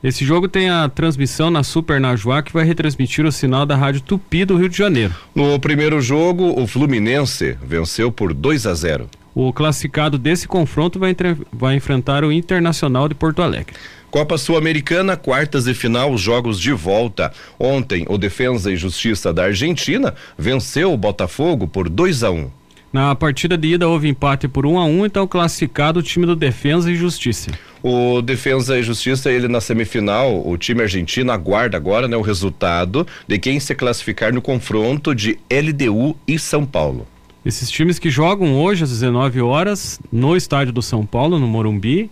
Esse 0.03 0.25
jogo 0.25 0.50
tem 0.50 0.69
a 0.69 0.89
transmissão 0.89 1.50
na 1.50 1.63
Super 1.63 1.98
Najuá 1.98 2.43
que 2.43 2.51
vai 2.51 2.65
retransmitir 2.65 3.25
o 3.25 3.31
sinal 3.31 3.65
da 3.65 3.77
Rádio 3.77 4.01
Tupi 4.01 4.43
do 4.43 4.57
Rio 4.57 4.67
de 4.67 4.77
Janeiro. 4.77 5.13
No 5.33 5.57
primeiro 5.57 6.01
jogo, 6.01 6.62
o 6.62 6.67
Fluminense 6.67 7.57
venceu 7.65 8.12
por 8.12 8.33
2 8.33 8.67
a 8.67 8.74
0. 8.74 9.10
O 9.33 9.53
classificado 9.53 10.17
desse 10.17 10.45
confronto 10.45 11.00
vai, 11.00 11.12
entre... 11.12 11.38
vai 11.53 11.77
enfrentar 11.77 12.25
o 12.25 12.33
Internacional 12.33 13.07
de 13.07 13.15
Porto 13.15 13.41
Alegre. 13.41 13.74
Copa 14.12 14.38
Sul-Americana, 14.38 15.15
quartas 15.15 15.63
de 15.63 15.74
final, 15.74 16.17
jogos 16.17 16.60
de 16.60 16.74
volta. 16.74 17.31
Ontem, 17.57 18.05
o 18.10 18.17
Defensa 18.17 18.69
e 18.69 18.75
Justiça 18.75 19.31
da 19.31 19.45
Argentina 19.45 20.13
venceu 20.38 20.91
o 20.91 20.98
Botafogo 20.98 21.65
por 21.65 21.88
2 21.88 22.24
a 22.24 22.29
1. 22.29 22.51
Na 22.91 23.15
partida 23.15 23.57
de 23.57 23.69
ida 23.69 23.88
houve 23.88 24.10
empate 24.10 24.50
por 24.50 24.65
1 24.65 24.74
um 24.74 24.79
a 24.79 24.86
1 24.86 25.00
um, 25.00 25.05
então 25.05 25.25
classificado 25.25 26.01
o 26.01 26.03
time 26.03 26.25
do 26.25 26.36
Defensa 26.36 26.91
e 26.91 26.95
Justiça. 26.95 27.50
O 27.84 28.22
Defesa 28.22 28.80
e 28.80 28.84
Justiça, 28.84 29.30
ele 29.30 29.50
na 29.50 29.60
semifinal, 29.60 30.42
o 30.48 30.58
time 30.58 30.82
argentino 30.82 31.34
aguarda 31.34 31.75
agora 31.75 32.08
né, 32.08 32.16
o 32.16 32.22
resultado 32.22 33.06
de 33.28 33.38
quem 33.38 33.60
se 33.60 33.75
classificar 33.75 34.34
no 34.34 34.42
confronto 34.42 35.13
de 35.13 35.38
LDU 35.52 36.16
e 36.25 36.40
São 36.40 36.66
Paulo. 36.66 37.06
Esses 37.46 37.70
times 37.70 38.00
que 38.00 38.10
jogam 38.10 38.56
hoje 38.56 38.86
às 38.86 38.90
19 38.90 39.42
horas 39.42 40.00
no 40.10 40.38
estádio 40.38 40.72
do 40.72 40.82
São 40.82 41.06
Paulo, 41.06 41.38
no 41.38 41.46
Morumbi, 41.46 42.10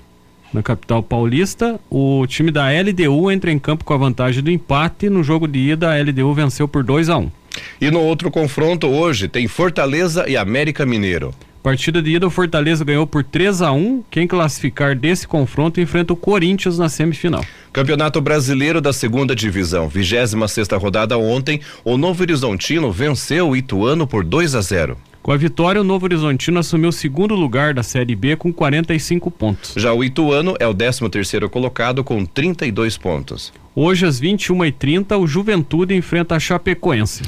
na 0.54 0.62
capital 0.62 1.01
paulista, 1.01 1.80
o 1.90 2.28
time 2.28 2.51
da 2.51 2.68
LDU 2.70 3.32
entra 3.32 3.50
em 3.50 3.58
campo 3.58 3.86
com 3.86 3.94
a 3.94 3.98
vantagem 3.98 4.44
do 4.44 4.51
empate. 4.51 5.10
No 5.10 5.24
jogo 5.24 5.48
de 5.48 5.72
ida, 5.72 5.94
a 5.94 6.01
LDU 6.01 6.34
venceu 6.34 6.68
por 6.68 6.84
2 6.84 7.08
a 7.08 7.18
1 7.18 7.22
um. 7.22 7.32
E 7.80 7.90
no 7.90 8.01
outro 8.01 8.30
confronto 8.30 8.88
hoje 8.88 9.30
tem 9.30 9.48
Fortaleza 9.48 10.30
e 10.30 10.36
América 10.36 10.86
Mineiro. 10.86 11.34
Partida 11.62 12.01
de 12.01 12.15
ida, 12.15 12.25
o 12.25 12.32
Fortaleza 12.32 12.84
ganhou 12.84 13.06
por 13.06 13.24
3 13.24 13.62
a 13.62 13.72
1 13.72 14.03
Quem 14.10 14.25
classificar 14.25 14.96
desse 14.96 15.27
confronto 15.27 15.80
enfrenta 15.80 16.12
o 16.12 16.15
Corinthians 16.15 16.80
na 16.80 16.89
semifinal. 16.89 17.46
Campeonato 17.72 18.20
Brasileiro 18.20 18.82
da 18.82 18.91
Segunda 18.91 19.36
Divisão, 19.36 19.88
26 19.88 20.51
sexta 20.51 20.75
rodada 20.75 21.18
ontem, 21.18 21.62
o 21.86 21.98
Novo 21.98 22.24
Horizontino 22.24 22.91
venceu 22.91 23.50
o 23.50 23.56
Ituano 23.56 24.08
por 24.08 24.24
2 24.24 24.56
a 24.56 24.62
0. 24.62 24.98
Com 25.22 25.32
a 25.32 25.38
vitória, 25.38 25.80
o 25.80 25.84
Novo 25.84 26.06
Horizontino 26.06 26.60
assumiu 26.60 26.89
o 26.89 26.94
segundo 26.94 27.36
lugar 27.36 27.75
da 27.75 27.84
Série 27.84 28.15
B 28.15 28.36
com 28.36 28.51
45 28.51 29.30
pontos. 29.30 29.74
Já 29.77 29.94
o 29.94 30.03
Ituano 30.03 30.56
é 30.60 30.68
o 30.68 30.74
13 30.74 31.08
terceiro 31.10 31.48
colocado 31.48 32.03
com 32.03 32.25
32 32.25 32.98
pontos. 32.98 33.53
Hoje, 33.75 34.08
às 34.08 34.20
21h30, 34.20 35.15
o 35.20 35.27
Juventude 35.27 35.94
enfrenta 35.94 36.36
a 36.36 36.39
Chapecoense. 36.39 37.22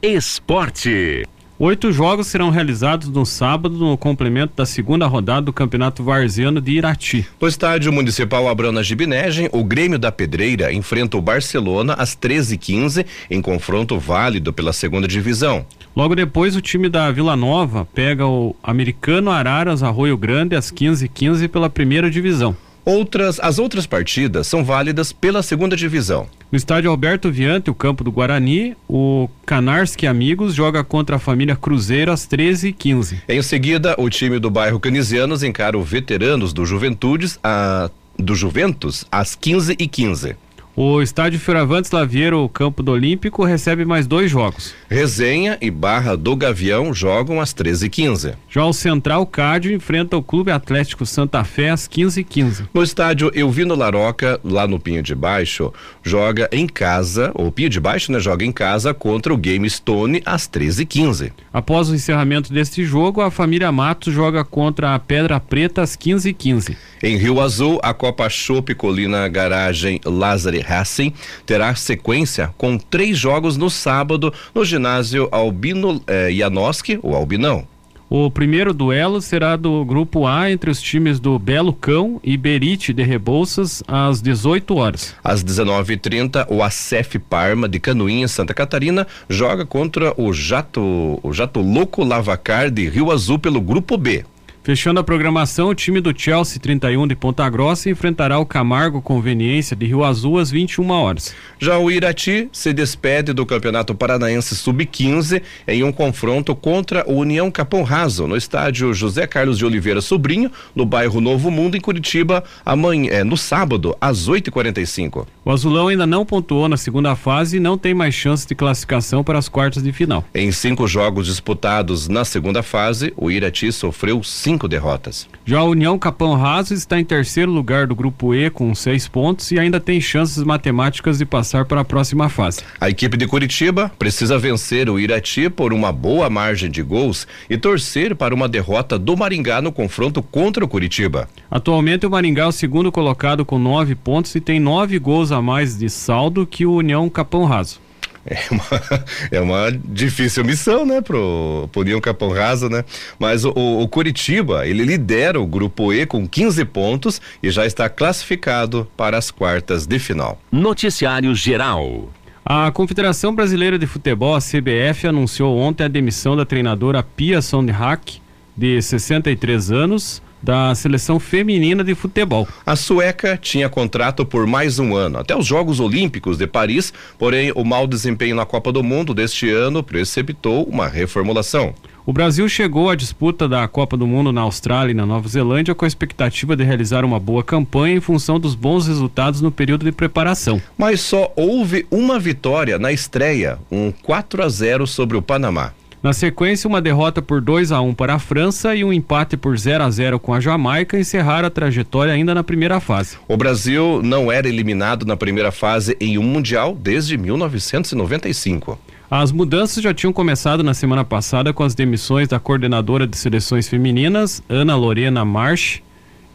Esporte. 0.00 1.24
Oito 1.62 1.92
jogos 1.92 2.28
serão 2.28 2.48
realizados 2.48 3.06
no 3.10 3.26
sábado 3.26 3.76
no 3.76 3.94
complemento 3.94 4.54
da 4.56 4.64
segunda 4.64 5.06
rodada 5.06 5.42
do 5.42 5.52
Campeonato 5.52 6.02
Varziano 6.02 6.58
de 6.58 6.72
Irati. 6.72 7.26
No 7.38 7.46
estádio 7.46 7.92
municipal 7.92 8.48
Abrana 8.48 8.82
Gibinegem, 8.82 9.46
o 9.52 9.62
Grêmio 9.62 9.98
da 9.98 10.10
Pedreira 10.10 10.72
enfrenta 10.72 11.18
o 11.18 11.20
Barcelona 11.20 11.92
às 11.92 12.16
13h15 12.16 13.04
em 13.30 13.42
confronto 13.42 13.98
válido 13.98 14.54
pela 14.54 14.72
segunda 14.72 15.06
divisão. 15.06 15.66
Logo 15.94 16.14
depois, 16.14 16.56
o 16.56 16.62
time 16.62 16.88
da 16.88 17.12
Vila 17.12 17.36
Nova 17.36 17.86
pega 17.94 18.26
o 18.26 18.56
Americano 18.62 19.30
Araras 19.30 19.82
Arroio 19.82 20.16
Grande 20.16 20.56
às 20.56 20.72
15h15 20.72 21.46
pela 21.46 21.68
primeira 21.68 22.10
divisão. 22.10 22.56
Outras, 22.84 23.38
as 23.40 23.58
outras 23.58 23.86
partidas 23.86 24.46
são 24.46 24.64
válidas 24.64 25.12
pela 25.12 25.42
segunda 25.42 25.76
divisão. 25.76 26.26
No 26.50 26.56
estádio 26.56 26.90
Alberto 26.90 27.30
Viante, 27.30 27.70
o 27.70 27.74
campo 27.74 28.02
do 28.02 28.10
Guarani, 28.10 28.76
o 28.88 29.28
Canarski 29.46 30.06
Amigos 30.06 30.54
joga 30.54 30.82
contra 30.82 31.16
a 31.16 31.18
família 31.18 31.54
Cruzeiro 31.54 32.10
às 32.10 32.26
13h15. 32.26 33.18
Em 33.28 33.42
seguida, 33.42 33.94
o 33.98 34.08
time 34.10 34.38
do 34.38 34.50
bairro 34.50 34.80
Canisianos 34.80 35.42
encara 35.42 35.78
o 35.78 35.82
Veteranos 35.82 36.52
do 36.52 36.66
Juventudes 36.66 37.38
a, 37.44 37.90
do 38.18 38.34
Juventus 38.34 39.04
às 39.12 39.36
15h15. 39.36 40.00
15. 40.00 40.36
O 40.82 41.02
estádio 41.02 41.38
Fioravantes 41.38 41.90
Laviero, 41.90 42.42
o 42.42 42.48
campo 42.48 42.82
do 42.82 42.92
Olímpico, 42.92 43.44
recebe 43.44 43.84
mais 43.84 44.06
dois 44.06 44.30
jogos. 44.30 44.72
Resenha 44.88 45.58
e 45.60 45.70
Barra 45.70 46.16
do 46.16 46.34
Gavião 46.34 46.94
jogam 46.94 47.38
às 47.38 47.52
13h15. 47.52 48.34
Já 48.48 48.64
o 48.64 48.72
Central 48.72 49.26
Cádio 49.26 49.74
enfrenta 49.74 50.16
o 50.16 50.22
Clube 50.22 50.50
Atlético 50.50 51.04
Santa 51.04 51.44
Fé 51.44 51.68
às 51.68 51.86
15h15. 51.86 52.66
No 52.72 52.82
estádio 52.82 53.30
Elvino 53.34 53.74
Laroca, 53.74 54.40
lá 54.42 54.66
no 54.66 54.80
Pinho 54.80 55.02
de 55.02 55.14
Baixo, 55.14 55.70
joga 56.02 56.48
em 56.50 56.66
casa, 56.66 57.30
o 57.34 57.52
Pinho 57.52 57.68
de 57.68 57.78
Baixo, 57.78 58.10
né, 58.10 58.18
joga 58.18 58.42
em 58.42 58.50
casa 58.50 58.94
contra 58.94 59.34
o 59.34 59.36
Game 59.36 59.68
Stone 59.68 60.22
às 60.24 60.48
13h15. 60.48 61.30
Após 61.52 61.90
o 61.90 61.94
encerramento 61.94 62.54
deste 62.54 62.86
jogo, 62.86 63.20
a 63.20 63.30
família 63.30 63.70
Matos 63.70 64.14
joga 64.14 64.46
contra 64.46 64.94
a 64.94 64.98
Pedra 64.98 65.38
Preta 65.38 65.82
às 65.82 65.94
15h15. 65.94 66.74
Em 67.02 67.18
Rio 67.18 67.38
Azul, 67.38 67.78
a 67.82 67.92
Copa 67.92 68.30
Chopp 68.30 68.74
Colina 68.74 69.28
Garagem 69.28 70.00
Lázaro 70.06 70.69
Racing 70.70 71.12
terá 71.44 71.74
sequência 71.74 72.54
com 72.56 72.78
três 72.78 73.18
jogos 73.18 73.56
no 73.56 73.68
sábado 73.68 74.32
no 74.54 74.64
ginásio 74.64 75.28
Albino 75.32 76.00
eh, 76.06 76.30
Janoski, 76.32 77.00
o 77.02 77.14
Albinão. 77.14 77.66
O 78.12 78.28
primeiro 78.28 78.74
duelo 78.74 79.20
será 79.20 79.54
do 79.54 79.84
grupo 79.84 80.26
A 80.26 80.50
entre 80.50 80.68
os 80.68 80.82
times 80.82 81.20
do 81.20 81.38
Belo 81.38 81.72
Cão 81.72 82.20
e 82.24 82.36
Berite 82.36 82.92
de 82.92 83.04
Rebouças 83.04 83.84
às 83.86 84.20
18 84.20 84.74
horas. 84.76 85.14
Às 85.22 85.44
19:30, 85.44 86.44
o 86.50 86.60
ACF 86.60 87.20
Parma 87.20 87.68
de 87.68 87.78
Canoinhas, 87.78 88.32
Santa 88.32 88.52
Catarina, 88.52 89.06
joga 89.28 89.64
contra 89.64 90.12
o 90.20 90.32
Jato, 90.32 91.20
o 91.22 91.32
Jato 91.32 91.60
Louco 91.60 92.02
Lavacar 92.02 92.68
de 92.68 92.88
Rio 92.88 93.12
Azul 93.12 93.38
pelo 93.38 93.60
grupo 93.60 93.96
B. 93.96 94.24
Fechando 94.62 95.00
a 95.00 95.04
programação, 95.04 95.70
o 95.70 95.74
time 95.74 96.02
do 96.02 96.12
Chelsea 96.14 96.60
31 96.60 97.06
de 97.08 97.16
Ponta 97.16 97.48
Grossa 97.48 97.88
enfrentará 97.88 98.38
o 98.38 98.44
Camargo 98.44 99.00
Conveniência 99.00 99.74
de 99.74 99.86
Rio 99.86 100.04
Azul 100.04 100.38
às 100.38 100.50
21 100.50 100.90
horas. 100.90 101.34
Já 101.58 101.78
o 101.78 101.90
Irati 101.90 102.46
se 102.52 102.70
despede 102.70 103.32
do 103.32 103.46
Campeonato 103.46 103.94
Paranaense 103.94 104.54
Sub-15 104.54 105.40
em 105.66 105.82
um 105.82 105.90
confronto 105.90 106.54
contra 106.54 107.10
o 107.10 107.14
União 107.14 107.50
Capão 107.50 107.82
Raso 107.82 108.26
no 108.26 108.36
estádio 108.36 108.92
José 108.92 109.26
Carlos 109.26 109.56
de 109.56 109.64
Oliveira 109.64 110.02
Sobrinho, 110.02 110.52
no 110.76 110.84
bairro 110.84 111.22
Novo 111.22 111.50
Mundo, 111.50 111.78
em 111.78 111.80
Curitiba, 111.80 112.44
amanhã, 112.62 113.10
é, 113.10 113.24
no 113.24 113.38
sábado, 113.38 113.96
às 113.98 114.28
8h45. 114.28 115.26
O 115.42 115.50
Azulão 115.50 115.88
ainda 115.88 116.06
não 116.06 116.26
pontuou 116.26 116.68
na 116.68 116.76
segunda 116.76 117.16
fase 117.16 117.56
e 117.56 117.60
não 117.60 117.78
tem 117.78 117.94
mais 117.94 118.14
chance 118.14 118.46
de 118.46 118.54
classificação 118.54 119.24
para 119.24 119.38
as 119.38 119.48
quartas 119.48 119.82
de 119.82 119.90
final. 119.90 120.22
Em 120.34 120.52
cinco 120.52 120.86
jogos 120.86 121.26
disputados 121.26 122.08
na 122.08 122.26
segunda 122.26 122.62
fase, 122.62 123.10
o 123.16 123.30
Irati 123.30 123.72
sofreu 123.72 124.22
cinco 124.22 124.49
cinco 124.50 124.66
derrotas. 124.66 125.28
Já 125.44 125.60
a 125.60 125.64
União 125.64 125.96
Capão 125.96 126.34
Raso 126.34 126.74
está 126.74 126.98
em 126.98 127.04
terceiro 127.04 127.52
lugar 127.52 127.86
do 127.86 127.94
grupo 127.94 128.34
E 128.34 128.50
com 128.50 128.74
seis 128.74 129.06
pontos 129.06 129.52
e 129.52 129.60
ainda 129.60 129.78
tem 129.78 130.00
chances 130.00 130.42
matemáticas 130.42 131.18
de 131.18 131.24
passar 131.24 131.64
para 131.66 131.82
a 131.82 131.84
próxima 131.84 132.28
fase. 132.28 132.62
A 132.80 132.90
equipe 132.90 133.16
de 133.16 133.28
Curitiba 133.28 133.92
precisa 133.96 134.36
vencer 134.38 134.90
o 134.90 134.98
Irati 134.98 135.48
por 135.48 135.72
uma 135.72 135.92
boa 135.92 136.28
margem 136.28 136.68
de 136.68 136.82
gols 136.82 137.28
e 137.48 137.56
torcer 137.56 138.16
para 138.16 138.34
uma 138.34 138.48
derrota 138.48 138.98
do 138.98 139.16
Maringá 139.16 139.62
no 139.62 139.70
confronto 139.70 140.20
contra 140.20 140.64
o 140.64 140.68
Curitiba. 140.68 141.28
Atualmente 141.48 142.04
o 142.04 142.10
Maringá 142.10 142.42
é 142.42 142.46
o 142.46 142.52
segundo 142.52 142.90
colocado 142.90 143.44
com 143.44 143.56
nove 143.56 143.94
pontos 143.94 144.34
e 144.34 144.40
tem 144.40 144.58
nove 144.58 144.98
gols 144.98 145.30
a 145.30 145.40
mais 145.40 145.78
de 145.78 145.88
saldo 145.88 146.44
que 146.44 146.66
o 146.66 146.72
União 146.72 147.08
Capão 147.08 147.44
Raso. 147.44 147.80
É 148.26 148.38
uma, 148.50 148.64
é 149.32 149.40
uma 149.40 149.72
difícil 149.72 150.44
missão, 150.44 150.84
né, 150.84 151.00
pro, 151.00 151.68
pro 151.72 151.80
União 151.80 152.00
Capão 152.00 152.30
Raso, 152.30 152.68
né? 152.68 152.84
Mas 153.18 153.44
o, 153.44 153.50
o, 153.50 153.88
Curitiba, 153.88 154.66
ele 154.66 154.84
lidera 154.84 155.40
o 155.40 155.46
grupo 155.46 155.92
E 155.92 156.04
com 156.06 156.28
15 156.28 156.64
pontos 156.66 157.20
e 157.42 157.50
já 157.50 157.64
está 157.64 157.88
classificado 157.88 158.86
para 158.96 159.16
as 159.16 159.30
quartas 159.30 159.86
de 159.86 159.98
final. 159.98 160.40
Noticiário 160.52 161.34
Geral. 161.34 162.10
A 162.44 162.70
Confederação 162.70 163.34
Brasileira 163.34 163.78
de 163.78 163.86
Futebol, 163.86 164.34
a 164.34 164.40
CBF, 164.40 165.06
anunciou 165.06 165.58
ontem 165.58 165.84
a 165.84 165.88
demissão 165.88 166.36
da 166.36 166.44
treinadora 166.44 167.02
Pia 167.02 167.40
Sondhack, 167.40 168.20
de 168.56 168.80
63 168.82 169.70
anos, 169.70 170.22
da 170.42 170.74
seleção 170.74 171.20
feminina 171.20 171.84
de 171.84 171.94
futebol. 171.94 172.46
A 172.64 172.76
sueca 172.76 173.38
tinha 173.40 173.68
contrato 173.68 174.24
por 174.24 174.46
mais 174.46 174.78
um 174.78 174.94
ano, 174.94 175.18
até 175.18 175.36
os 175.36 175.46
Jogos 175.46 175.80
Olímpicos 175.80 176.38
de 176.38 176.46
Paris, 176.46 176.92
porém 177.18 177.52
o 177.54 177.64
mau 177.64 177.86
desempenho 177.86 178.36
na 178.36 178.46
Copa 178.46 178.72
do 178.72 178.82
Mundo 178.82 179.14
deste 179.14 179.50
ano 179.50 179.82
precipitou 179.82 180.64
uma 180.64 180.88
reformulação. 180.88 181.74
O 182.06 182.12
Brasil 182.12 182.48
chegou 182.48 182.90
à 182.90 182.96
disputa 182.96 183.46
da 183.46 183.68
Copa 183.68 183.96
do 183.96 184.06
Mundo 184.06 184.32
na 184.32 184.40
Austrália 184.40 184.90
e 184.90 184.94
na 184.94 185.06
Nova 185.06 185.28
Zelândia 185.28 185.74
com 185.74 185.84
a 185.84 185.88
expectativa 185.88 186.56
de 186.56 186.64
realizar 186.64 187.04
uma 187.04 187.20
boa 187.20 187.44
campanha 187.44 187.96
em 187.96 188.00
função 188.00 188.40
dos 188.40 188.54
bons 188.54 188.88
resultados 188.88 189.40
no 189.40 189.52
período 189.52 189.84
de 189.84 189.92
preparação. 189.92 190.60
Mas 190.76 191.00
só 191.00 191.32
houve 191.36 191.86
uma 191.90 192.18
vitória 192.18 192.78
na 192.78 192.90
estreia, 192.90 193.58
um 193.70 193.92
4 193.92 194.42
a 194.42 194.48
0 194.48 194.86
sobre 194.86 195.16
o 195.16 195.22
Panamá. 195.22 195.72
Na 196.02 196.14
sequência, 196.14 196.66
uma 196.66 196.80
derrota 196.80 197.20
por 197.20 197.42
2 197.42 197.72
a 197.72 197.80
1 197.82 197.92
para 197.92 198.14
a 198.14 198.18
França 198.18 198.74
e 198.74 198.82
um 198.82 198.90
empate 198.90 199.36
por 199.36 199.58
0 199.58 199.84
a 199.84 199.90
0 199.90 200.18
com 200.18 200.32
a 200.32 200.40
Jamaica 200.40 200.98
encerraram 200.98 201.46
a 201.46 201.50
trajetória 201.50 202.10
ainda 202.10 202.34
na 202.34 202.42
primeira 202.42 202.80
fase. 202.80 203.18
O 203.28 203.36
Brasil 203.36 204.00
não 204.02 204.32
era 204.32 204.48
eliminado 204.48 205.04
na 205.04 205.14
primeira 205.14 205.52
fase 205.52 205.94
em 206.00 206.16
um 206.16 206.22
mundial 206.22 206.74
desde 206.74 207.18
1995. 207.18 208.78
As 209.10 209.30
mudanças 209.30 209.82
já 209.84 209.92
tinham 209.92 210.12
começado 210.12 210.62
na 210.62 210.72
semana 210.72 211.04
passada 211.04 211.52
com 211.52 211.64
as 211.64 211.74
demissões 211.74 212.28
da 212.28 212.40
coordenadora 212.40 213.06
de 213.06 213.18
seleções 213.18 213.68
femininas, 213.68 214.42
Ana 214.48 214.76
Lorena 214.76 215.22
March, 215.22 215.82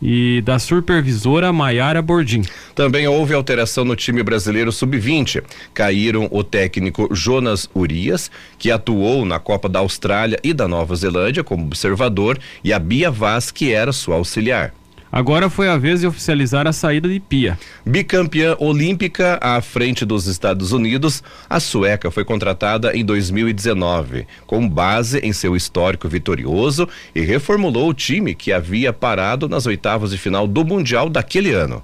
e 0.02 0.42
da 0.42 0.60
supervisora 0.60 1.52
Maiara 1.52 2.02
Bordim. 2.02 2.44
Também 2.74 3.08
houve 3.08 3.34
alteração 3.34 3.86
no 3.86 3.96
time 3.96 4.22
brasileiro 4.22 4.72
sub-20. 4.72 5.44
Caíram 5.74 6.28
o 6.32 6.44
técnico 6.44 7.10
Jonas 7.12 7.70
Urias, 7.74 8.30
que 8.58 8.72
atuou 8.72 9.26
na 9.26 9.40
Copa 9.40 9.70
da 9.70 9.80
Austrália 9.80 10.40
e 10.44 10.54
da 10.54 10.68
Nova 10.68 10.96
Zelândia 10.96 11.44
como 11.44 11.66
observador, 11.66 12.40
e 12.64 12.74
a 12.74 12.80
Bia 12.80 13.10
Vaz, 13.10 13.52
que 13.52 13.72
era 13.72 13.92
sua 13.92 14.16
auxiliar. 14.16 14.74
Agora 15.12 15.50
foi 15.50 15.70
a 15.70 15.78
vez 15.78 16.02
de 16.02 16.08
oficializar 16.08 16.68
a 16.68 16.74
saída 16.74 17.08
de 17.08 17.20
Pia. 17.20 17.58
Bicampeã 17.86 18.56
olímpica 18.60 19.40
à 19.42 19.62
frente 19.62 20.06
dos 20.06 20.28
Estados 20.28 20.72
Unidos, 20.72 21.24
a 21.50 21.60
sueca 21.60 22.12
foi 22.12 22.26
contratada 22.26 22.96
em 22.96 23.06
2019, 23.06 24.28
com 24.46 24.68
base 24.68 25.20
em 25.20 25.32
seu 25.32 25.56
histórico 25.56 26.10
vitorioso 26.10 26.88
e 27.14 27.22
reformulou 27.22 27.90
o 27.90 27.94
time 27.94 28.36
que 28.36 28.52
havia 28.52 28.92
parado 28.92 29.48
nas 29.48 29.66
oitavas 29.66 30.12
de 30.12 30.18
final 30.18 30.48
do 30.48 30.66
Mundial 30.66 31.10
daquele 31.10 31.52
ano. 31.52 31.82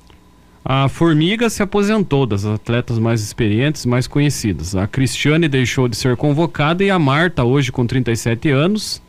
A 0.63 0.87
Formiga 0.87 1.49
se 1.49 1.63
aposentou 1.63 2.25
das 2.25 2.45
atletas 2.45 2.99
mais 2.99 3.21
experientes, 3.21 3.85
mais 3.85 4.05
conhecidas. 4.05 4.75
A 4.75 4.85
Cristiane 4.85 5.47
deixou 5.47 5.87
de 5.87 5.97
ser 5.97 6.15
convocada 6.15 6.83
e 6.83 6.91
a 6.91 6.99
Marta, 6.99 7.43
hoje 7.43 7.71
com 7.71 7.85
37 7.85 8.49
anos, 8.49 9.01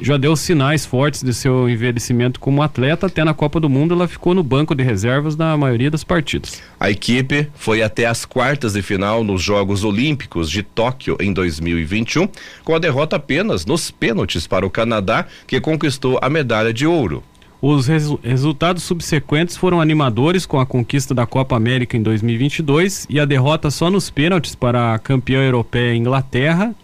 já 0.00 0.16
deu 0.16 0.34
sinais 0.36 0.86
fortes 0.86 1.22
de 1.22 1.32
seu 1.34 1.68
envelhecimento 1.68 2.40
como 2.40 2.62
atleta. 2.62 3.06
Até 3.06 3.24
na 3.24 3.34
Copa 3.34 3.60
do 3.60 3.68
Mundo 3.68 3.94
ela 3.94 4.08
ficou 4.08 4.34
no 4.34 4.42
banco 4.42 4.74
de 4.74 4.82
reservas 4.82 5.36
na 5.36 5.56
maioria 5.56 5.90
das 5.90 6.04
partidas. 6.04 6.62
A 6.78 6.90
equipe 6.90 7.48
foi 7.54 7.82
até 7.82 8.06
as 8.06 8.24
quartas 8.24 8.72
de 8.72 8.82
final 8.82 9.22
nos 9.22 9.42
Jogos 9.42 9.84
Olímpicos 9.84 10.50
de 10.50 10.62
Tóquio 10.62 11.16
em 11.20 11.32
2021, 11.32 12.28
com 12.64 12.74
a 12.74 12.78
derrota 12.78 13.16
apenas 13.16 13.66
nos 13.66 13.90
pênaltis 13.90 14.46
para 14.46 14.66
o 14.66 14.70
Canadá, 14.70 15.26
que 15.46 15.60
conquistou 15.60 16.18
a 16.22 16.28
medalha 16.28 16.72
de 16.72 16.86
ouro. 16.86 17.22
Os 17.60 17.86
resu 17.86 18.20
resultados 18.22 18.82
subsequentes 18.82 19.56
foram 19.56 19.80
animadores 19.80 20.44
com 20.44 20.60
a 20.60 20.66
conquista 20.66 21.14
da 21.14 21.26
Copa 21.26 21.56
América 21.56 21.96
em 21.96 22.02
2022 22.02 23.06
e 23.08 23.18
a 23.18 23.24
derrota 23.24 23.70
só 23.70 23.90
nos 23.90 24.10
pênaltis 24.10 24.54
para 24.54 24.94
a 24.94 24.98
campeã 24.98 25.42
europeia 25.42 25.96
Inglaterra 25.96 26.74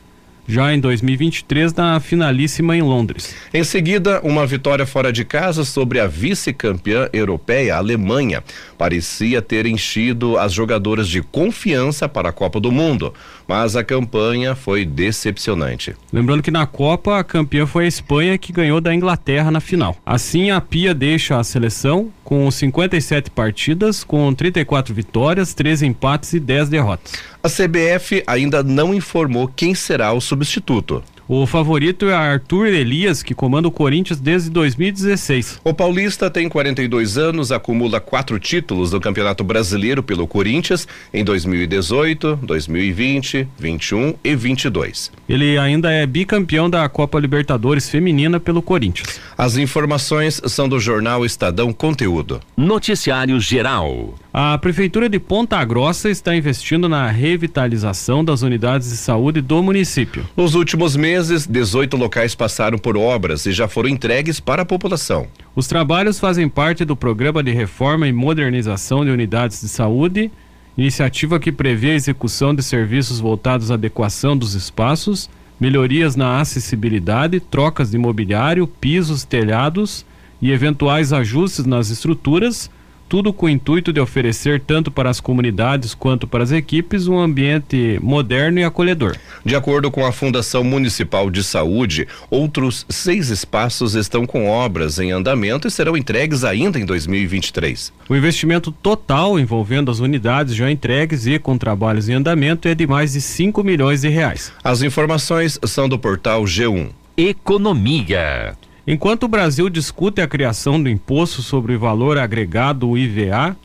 já 0.46 0.74
em 0.74 0.80
2023 0.80 1.74
na 1.74 2.00
finalíssima 2.00 2.76
em 2.76 2.82
Londres. 2.82 3.34
Em 3.52 3.64
seguida, 3.64 4.20
uma 4.22 4.46
vitória 4.46 4.86
fora 4.86 5.12
de 5.12 5.24
casa 5.24 5.64
sobre 5.64 6.00
a 6.00 6.06
vice-campeã 6.06 7.08
europeia, 7.12 7.74
a 7.74 7.78
Alemanha. 7.78 8.42
Parecia 8.76 9.40
ter 9.40 9.66
enchido 9.66 10.36
as 10.36 10.52
jogadoras 10.52 11.08
de 11.08 11.22
confiança 11.22 12.08
para 12.08 12.30
a 12.30 12.32
Copa 12.32 12.60
do 12.60 12.72
Mundo, 12.72 13.14
mas 13.46 13.76
a 13.76 13.84
campanha 13.84 14.54
foi 14.54 14.84
decepcionante. 14.84 15.94
Lembrando 16.12 16.42
que 16.42 16.50
na 16.50 16.66
Copa 16.66 17.18
a 17.18 17.24
campeã 17.24 17.66
foi 17.66 17.84
a 17.84 17.88
Espanha 17.88 18.38
que 18.38 18.52
ganhou 18.52 18.80
da 18.80 18.94
Inglaterra 18.94 19.50
na 19.50 19.60
final. 19.60 19.96
Assim, 20.04 20.50
a 20.50 20.60
Pia 20.60 20.94
deixa 20.94 21.38
a 21.38 21.44
seleção 21.44 22.10
com 22.24 22.50
57 22.50 23.30
partidas, 23.30 24.02
com 24.02 24.32
34 24.32 24.94
vitórias, 24.94 25.52
13 25.54 25.86
empates 25.86 26.32
e 26.32 26.40
10 26.40 26.68
derrotas. 26.70 27.12
A 27.44 27.48
CBF 27.48 28.22
ainda 28.24 28.62
não 28.62 28.94
informou 28.94 29.48
quem 29.48 29.74
será 29.74 30.12
o 30.12 30.20
substituto. 30.20 31.02
O 31.26 31.44
favorito 31.46 32.08
é 32.08 32.14
Arthur 32.14 32.66
Elias, 32.66 33.22
que 33.22 33.34
comanda 33.34 33.66
o 33.66 33.70
Corinthians 33.70 34.20
desde 34.20 34.50
2016. 34.50 35.60
O 35.64 35.72
paulista 35.72 36.28
tem 36.30 36.48
42 36.48 37.16
anos, 37.16 37.50
acumula 37.50 38.00
quatro 38.00 38.38
títulos 38.38 38.90
do 38.90 39.00
Campeonato 39.00 39.42
Brasileiro 39.42 40.02
pelo 40.02 40.26
Corinthians 40.26 40.86
em 41.12 41.24
2018, 41.24 42.38
2020, 42.42 43.48
21 43.58 44.14
e 44.22 44.36
22. 44.36 45.10
Ele 45.28 45.56
ainda 45.58 45.90
é 45.90 46.06
bicampeão 46.06 46.68
da 46.68 46.88
Copa 46.88 47.18
Libertadores 47.18 47.88
Feminina 47.88 48.38
pelo 48.38 48.60
Corinthians. 48.60 49.20
As 49.36 49.56
informações 49.56 50.40
são 50.46 50.68
do 50.68 50.78
jornal 50.78 51.24
Estadão 51.24 51.72
Conteúdo. 51.72 52.40
Noticiário 52.56 53.40
Geral. 53.40 54.14
A 54.34 54.56
Prefeitura 54.56 55.10
de 55.10 55.18
Ponta 55.18 55.62
Grossa 55.62 56.08
está 56.08 56.34
investindo 56.34 56.88
na 56.88 57.06
revitalização 57.10 58.24
das 58.24 58.40
unidades 58.40 58.88
de 58.88 58.96
saúde 58.96 59.42
do 59.42 59.62
município. 59.62 60.24
Nos 60.34 60.54
últimos 60.54 60.96
meses, 60.96 61.46
18 61.46 61.98
locais 61.98 62.34
passaram 62.34 62.78
por 62.78 62.96
obras 62.96 63.44
e 63.44 63.52
já 63.52 63.68
foram 63.68 63.90
entregues 63.90 64.40
para 64.40 64.62
a 64.62 64.64
população. 64.64 65.26
Os 65.54 65.66
trabalhos 65.66 66.18
fazem 66.18 66.48
parte 66.48 66.82
do 66.82 66.96
Programa 66.96 67.42
de 67.42 67.50
Reforma 67.50 68.08
e 68.08 68.12
Modernização 68.12 69.04
de 69.04 69.10
Unidades 69.10 69.60
de 69.60 69.68
Saúde, 69.68 70.30
iniciativa 70.78 71.38
que 71.38 71.52
prevê 71.52 71.90
a 71.90 71.96
execução 71.96 72.54
de 72.54 72.62
serviços 72.62 73.20
voltados 73.20 73.70
à 73.70 73.74
adequação 73.74 74.34
dos 74.34 74.54
espaços, 74.54 75.28
melhorias 75.60 76.16
na 76.16 76.40
acessibilidade, 76.40 77.38
trocas 77.38 77.90
de 77.90 77.98
mobiliário, 77.98 78.66
pisos, 78.66 79.24
telhados 79.24 80.06
e 80.40 80.50
eventuais 80.50 81.12
ajustes 81.12 81.66
nas 81.66 81.90
estruturas 81.90 82.70
tudo 83.12 83.30
com 83.30 83.44
o 83.44 83.50
intuito 83.50 83.92
de 83.92 84.00
oferecer 84.00 84.58
tanto 84.58 84.90
para 84.90 85.10
as 85.10 85.20
comunidades 85.20 85.92
quanto 85.92 86.26
para 86.26 86.42
as 86.42 86.50
equipes 86.50 87.06
um 87.06 87.18
ambiente 87.18 87.98
moderno 88.02 88.58
e 88.58 88.64
acolhedor. 88.64 89.18
De 89.44 89.54
acordo 89.54 89.90
com 89.90 90.06
a 90.06 90.12
Fundação 90.12 90.64
Municipal 90.64 91.30
de 91.30 91.44
Saúde, 91.44 92.08
outros 92.30 92.86
seis 92.88 93.28
espaços 93.28 93.94
estão 93.94 94.24
com 94.24 94.48
obras 94.48 94.98
em 94.98 95.10
andamento 95.10 95.68
e 95.68 95.70
serão 95.70 95.94
entregues 95.94 96.42
ainda 96.42 96.80
em 96.80 96.86
2023. 96.86 97.92
O 98.08 98.16
investimento 98.16 98.72
total 98.72 99.38
envolvendo 99.38 99.90
as 99.90 99.98
unidades 99.98 100.54
já 100.54 100.70
entregues 100.70 101.26
e 101.26 101.38
com 101.38 101.58
trabalhos 101.58 102.08
em 102.08 102.14
andamento 102.14 102.66
é 102.66 102.74
de 102.74 102.86
mais 102.86 103.12
de 103.12 103.20
5 103.20 103.62
milhões 103.62 104.00
de 104.00 104.08
reais. 104.08 104.50
As 104.64 104.80
informações 104.80 105.58
são 105.66 105.86
do 105.86 105.98
portal 105.98 106.44
G1. 106.44 106.88
Economia. 107.14 108.56
Enquanto 108.86 109.24
o 109.24 109.28
Brasil 109.28 109.68
discute 109.68 110.20
a 110.20 110.26
criação 110.26 110.82
do 110.82 110.88
imposto 110.88 111.40
sobre 111.40 111.76
o 111.76 111.78
valor 111.78 112.18
agregado, 112.18 112.88
o 112.88 112.98
IVA, 112.98 113.56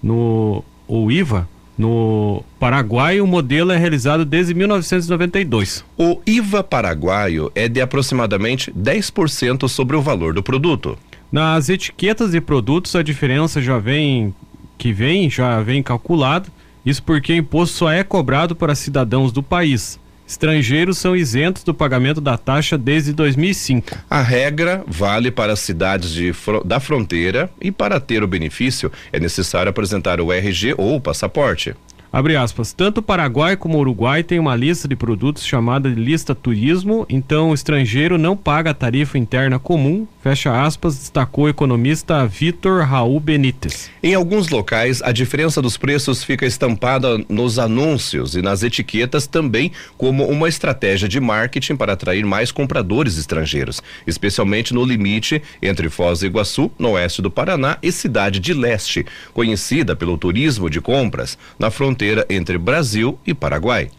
no, 0.00 0.64
ou 0.86 1.10
IVA, 1.10 1.48
no 1.76 2.44
Paraguai, 2.58 3.20
o 3.20 3.26
modelo 3.26 3.72
é 3.72 3.76
realizado 3.76 4.24
desde 4.24 4.54
1992. 4.54 5.84
O 5.98 6.20
IVA 6.24 6.62
paraguaio 6.62 7.50
é 7.54 7.68
de 7.68 7.80
aproximadamente 7.80 8.70
10% 8.72 9.66
sobre 9.66 9.96
o 9.96 10.02
valor 10.02 10.34
do 10.34 10.42
produto. 10.42 10.96
Nas 11.32 11.68
etiquetas 11.68 12.32
de 12.32 12.40
produtos, 12.40 12.94
a 12.94 13.02
diferença 13.02 13.60
já 13.62 13.78
vem 13.78 14.34
que 14.76 14.92
vem 14.92 15.28
já 15.28 15.60
vem 15.62 15.82
calculada. 15.82 16.48
Isso 16.84 17.02
porque 17.02 17.32
o 17.32 17.36
imposto 17.36 17.76
só 17.76 17.90
é 17.90 18.04
cobrado 18.04 18.54
para 18.54 18.74
cidadãos 18.74 19.32
do 19.32 19.42
país. 19.42 19.98
Estrangeiros 20.30 20.96
são 20.96 21.16
isentos 21.16 21.64
do 21.64 21.74
pagamento 21.74 22.20
da 22.20 22.38
taxa 22.38 22.78
desde 22.78 23.12
2005. 23.12 23.98
A 24.08 24.22
regra 24.22 24.84
vale 24.86 25.28
para 25.28 25.54
as 25.54 25.58
cidades 25.58 26.12
de, 26.12 26.32
da 26.64 26.78
fronteira 26.78 27.50
e 27.60 27.72
para 27.72 27.98
ter 27.98 28.22
o 28.22 28.28
benefício 28.28 28.92
é 29.12 29.18
necessário 29.18 29.70
apresentar 29.70 30.20
o 30.20 30.32
RG 30.32 30.76
ou 30.78 30.94
o 30.94 31.00
passaporte. 31.00 31.74
Abre 32.12 32.34
aspas. 32.34 32.72
Tanto 32.72 33.00
Paraguai 33.00 33.56
como 33.56 33.78
Uruguai 33.78 34.24
têm 34.24 34.40
uma 34.40 34.56
lista 34.56 34.88
de 34.88 34.96
produtos 34.96 35.46
chamada 35.46 35.88
de 35.88 35.94
lista 35.94 36.34
turismo, 36.34 37.06
então 37.08 37.50
o 37.50 37.54
estrangeiro 37.54 38.18
não 38.18 38.36
paga 38.36 38.70
a 38.70 38.74
tarifa 38.74 39.16
interna 39.16 39.60
comum, 39.60 40.08
fecha 40.20 40.60
aspas, 40.60 40.96
destacou 40.96 41.44
o 41.44 41.48
economista 41.48 42.26
Vitor 42.26 42.82
Raul 42.82 43.20
Benítez. 43.20 43.88
Em 44.02 44.12
alguns 44.12 44.48
locais, 44.48 45.00
a 45.02 45.12
diferença 45.12 45.62
dos 45.62 45.76
preços 45.76 46.24
fica 46.24 46.44
estampada 46.44 47.16
nos 47.28 47.60
anúncios 47.60 48.34
e 48.34 48.42
nas 48.42 48.64
etiquetas 48.64 49.28
também 49.28 49.70
como 49.96 50.26
uma 50.26 50.48
estratégia 50.48 51.08
de 51.08 51.20
marketing 51.20 51.76
para 51.76 51.92
atrair 51.92 52.26
mais 52.26 52.50
compradores 52.50 53.18
estrangeiros, 53.18 53.80
especialmente 54.04 54.74
no 54.74 54.84
limite 54.84 55.40
entre 55.62 55.88
Foz 55.88 56.20
do 56.20 56.26
Iguaçu, 56.26 56.72
no 56.76 56.90
oeste 56.90 57.22
do 57.22 57.30
Paraná, 57.30 57.78
e 57.80 57.92
Cidade 57.92 58.40
de 58.40 58.52
Leste, 58.52 59.06
conhecida 59.32 59.94
pelo 59.94 60.18
turismo 60.18 60.68
de 60.68 60.80
compras, 60.80 61.38
na 61.56 61.70
fronteira 61.70 61.99
fronteira 62.00 62.26
entre 62.30 62.56
Brasil 62.56 63.18
e 63.26 63.34
Paraguai. 63.34 63.90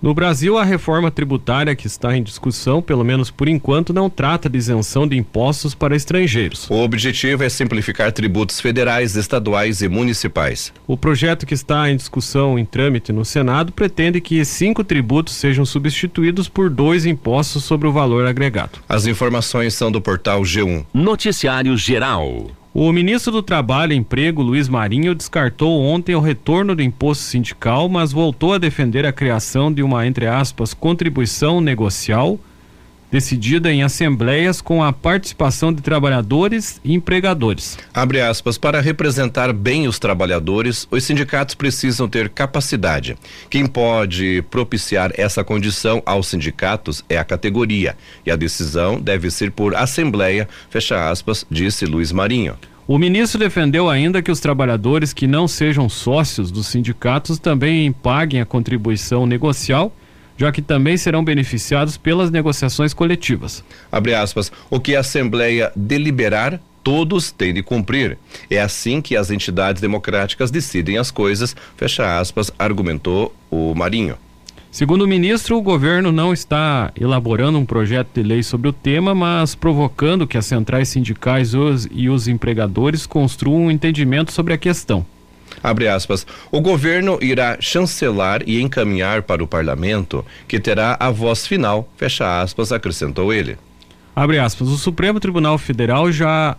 No 0.00 0.14
Brasil, 0.14 0.56
a 0.56 0.62
reforma 0.62 1.10
tributária 1.10 1.74
que 1.74 1.88
está 1.88 2.16
em 2.16 2.22
discussão, 2.22 2.80
pelo 2.80 3.04
menos 3.04 3.32
por 3.32 3.48
enquanto, 3.48 3.92
não 3.92 4.08
trata 4.08 4.48
de 4.48 4.56
isenção 4.56 5.08
de 5.08 5.16
impostos 5.16 5.74
para 5.74 5.96
estrangeiros. 5.96 6.70
O 6.70 6.76
objetivo 6.76 7.42
é 7.42 7.48
simplificar 7.48 8.12
tributos 8.12 8.60
federais, 8.60 9.16
estaduais 9.16 9.82
e 9.82 9.88
municipais. 9.88 10.72
O 10.86 10.96
projeto 10.96 11.44
que 11.44 11.52
está 11.52 11.90
em 11.90 11.96
discussão 11.96 12.56
em 12.56 12.64
trâmite 12.64 13.12
no 13.12 13.24
Senado 13.24 13.72
pretende 13.72 14.20
que 14.20 14.44
cinco 14.44 14.84
tributos 14.84 15.34
sejam 15.34 15.66
substituídos 15.66 16.48
por 16.48 16.70
dois 16.70 17.04
impostos 17.04 17.64
sobre 17.64 17.88
o 17.88 17.92
valor 17.92 18.24
agregado. 18.24 18.78
As 18.88 19.04
informações 19.04 19.74
são 19.74 19.90
do 19.90 20.00
portal 20.00 20.42
G1. 20.42 20.84
Noticiário 20.94 21.76
Geral. 21.76 22.52
O 22.80 22.92
ministro 22.92 23.32
do 23.32 23.42
Trabalho 23.42 23.92
e 23.92 23.96
Emprego, 23.96 24.40
Luiz 24.40 24.68
Marinho, 24.68 25.12
descartou 25.12 25.82
ontem 25.82 26.14
o 26.14 26.20
retorno 26.20 26.76
do 26.76 26.80
imposto 26.80 27.24
sindical, 27.24 27.88
mas 27.88 28.12
voltou 28.12 28.54
a 28.54 28.58
defender 28.58 29.04
a 29.04 29.10
criação 29.10 29.72
de 29.72 29.82
uma, 29.82 30.06
entre 30.06 30.28
aspas, 30.28 30.74
contribuição 30.74 31.60
negocial 31.60 32.38
decidida 33.10 33.72
em 33.72 33.82
assembleias 33.82 34.60
com 34.60 34.82
a 34.82 34.92
participação 34.92 35.72
de 35.72 35.82
trabalhadores 35.82 36.80
e 36.84 36.94
empregadores. 36.94 37.78
Abre 37.92 38.20
aspas, 38.20 38.58
para 38.58 38.80
representar 38.80 39.52
bem 39.52 39.88
os 39.88 39.98
trabalhadores, 39.98 40.86
os 40.90 41.04
sindicatos 41.04 41.54
precisam 41.54 42.08
ter 42.08 42.28
capacidade. 42.28 43.16
Quem 43.48 43.66
pode 43.66 44.42
propiciar 44.50 45.10
essa 45.16 45.42
condição 45.42 46.02
aos 46.04 46.26
sindicatos 46.28 47.04
é 47.08 47.18
a 47.18 47.24
categoria, 47.24 47.96
e 48.24 48.30
a 48.30 48.36
decisão 48.36 49.00
deve 49.00 49.30
ser 49.30 49.50
por 49.50 49.74
assembleia, 49.74 50.48
fecha 50.70 51.10
aspas, 51.10 51.46
disse 51.50 51.86
Luiz 51.86 52.12
Marinho. 52.12 52.56
O 52.86 52.96
ministro 52.96 53.38
defendeu 53.38 53.90
ainda 53.90 54.22
que 54.22 54.30
os 54.30 54.40
trabalhadores 54.40 55.12
que 55.12 55.26
não 55.26 55.46
sejam 55.46 55.90
sócios 55.90 56.50
dos 56.50 56.68
sindicatos 56.68 57.38
também 57.38 57.92
paguem 57.92 58.40
a 58.40 58.46
contribuição 58.46 59.26
negocial 59.26 59.92
já 60.38 60.50
que 60.50 60.62
também 60.62 60.96
serão 60.96 61.22
beneficiados 61.22 61.98
pelas 61.98 62.30
negociações 62.30 62.94
coletivas. 62.94 63.62
Abre 63.92 64.14
aspas, 64.14 64.50
o 64.70 64.80
que 64.80 64.96
a 64.96 65.00
Assembleia 65.00 65.70
deliberar 65.76 66.58
todos 66.82 67.30
têm 67.30 67.52
de 67.52 67.62
cumprir. 67.62 68.16
É 68.48 68.60
assim 68.60 69.02
que 69.02 69.14
as 69.14 69.30
entidades 69.30 69.82
democráticas 69.82 70.50
decidem 70.50 70.96
as 70.96 71.10
coisas, 71.10 71.54
fecha 71.76 72.18
aspas, 72.18 72.50
argumentou 72.58 73.34
o 73.50 73.74
Marinho. 73.74 74.16
Segundo 74.70 75.02
o 75.02 75.08
ministro, 75.08 75.56
o 75.56 75.62
governo 75.62 76.12
não 76.12 76.32
está 76.32 76.92
elaborando 76.98 77.58
um 77.58 77.66
projeto 77.66 78.08
de 78.14 78.22
lei 78.22 78.42
sobre 78.42 78.68
o 78.68 78.72
tema, 78.72 79.14
mas 79.14 79.54
provocando 79.54 80.26
que 80.26 80.38
as 80.38 80.46
centrais 80.46 80.88
sindicais 80.88 81.52
e 81.90 82.08
os 82.08 82.28
empregadores 82.28 83.06
construam 83.06 83.64
um 83.64 83.70
entendimento 83.70 84.30
sobre 84.30 84.52
a 84.52 84.58
questão. 84.58 85.04
Abre 85.62 85.88
aspas. 85.88 86.26
O 86.50 86.60
governo 86.60 87.18
irá 87.20 87.56
chancelar 87.60 88.42
e 88.46 88.60
encaminhar 88.60 89.22
para 89.22 89.42
o 89.42 89.46
parlamento, 89.46 90.24
que 90.46 90.60
terá 90.60 90.96
a 90.98 91.10
voz 91.10 91.46
final, 91.46 91.88
fecha 91.96 92.40
aspas, 92.40 92.72
acrescentou 92.72 93.32
ele. 93.32 93.56
Abre 94.14 94.38
aspas. 94.38 94.68
O 94.68 94.76
Supremo 94.76 95.20
Tribunal 95.20 95.58
Federal 95.58 96.10
já 96.10 96.56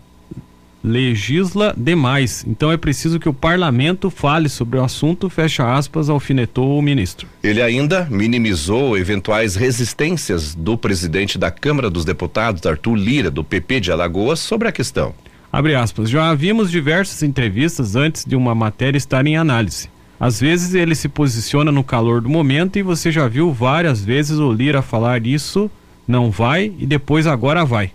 legisla 0.84 1.74
demais. 1.76 2.46
Então 2.48 2.72
é 2.72 2.78
preciso 2.78 3.20
que 3.20 3.28
o 3.28 3.34
parlamento 3.34 4.10
fale 4.10 4.48
sobre 4.48 4.80
o 4.80 4.84
assunto, 4.84 5.30
fecha 5.30 5.76
aspas, 5.76 6.10
alfinetou 6.10 6.78
o 6.78 6.82
ministro. 6.82 7.28
Ele 7.44 7.62
ainda 7.62 8.08
minimizou 8.10 8.98
eventuais 8.98 9.56
resistências 9.56 10.56
do 10.56 10.78
presidente 10.78 11.38
da 11.38 11.52
Câmara 11.52 11.90
dos 11.90 12.06
Deputados, 12.06 12.66
Arthur 12.66 12.96
Lira, 12.96 13.30
do 13.30 13.44
PP 13.44 13.82
de 13.82 13.92
Alagoas, 13.92 14.40
sobre 14.40 14.68
a 14.68 14.72
questão. 14.72 15.14
Abre 15.52 15.76
aspas. 15.76 16.10
Já 16.10 16.34
vimos 16.34 16.70
diversas 16.70 17.24
entrevistas 17.24 17.96
antes 17.96 18.24
de 18.24 18.36
uma 18.36 18.54
matéria 18.54 18.98
estar 18.98 19.26
em 19.26 19.36
análise. 19.36 19.90
Às 20.20 20.40
vezes 20.40 20.74
ele 20.74 20.94
se 20.96 21.08
posiciona 21.08 21.72
no 21.72 21.84
calor 21.84 22.22
do 22.22 22.30
momento 22.30 22.78
e 22.78 22.84
você 22.84 23.12
já 23.12 23.28
viu 23.28 23.52
várias 23.52 24.04
vezes 24.04 24.38
o 24.38 24.52
Lira 24.52 24.82
falar 24.82 25.26
isso, 25.26 25.72
não 26.08 26.30
vai 26.30 26.74
e 26.78 26.86
depois 26.86 27.26
agora 27.26 27.64
vai. 27.64 27.92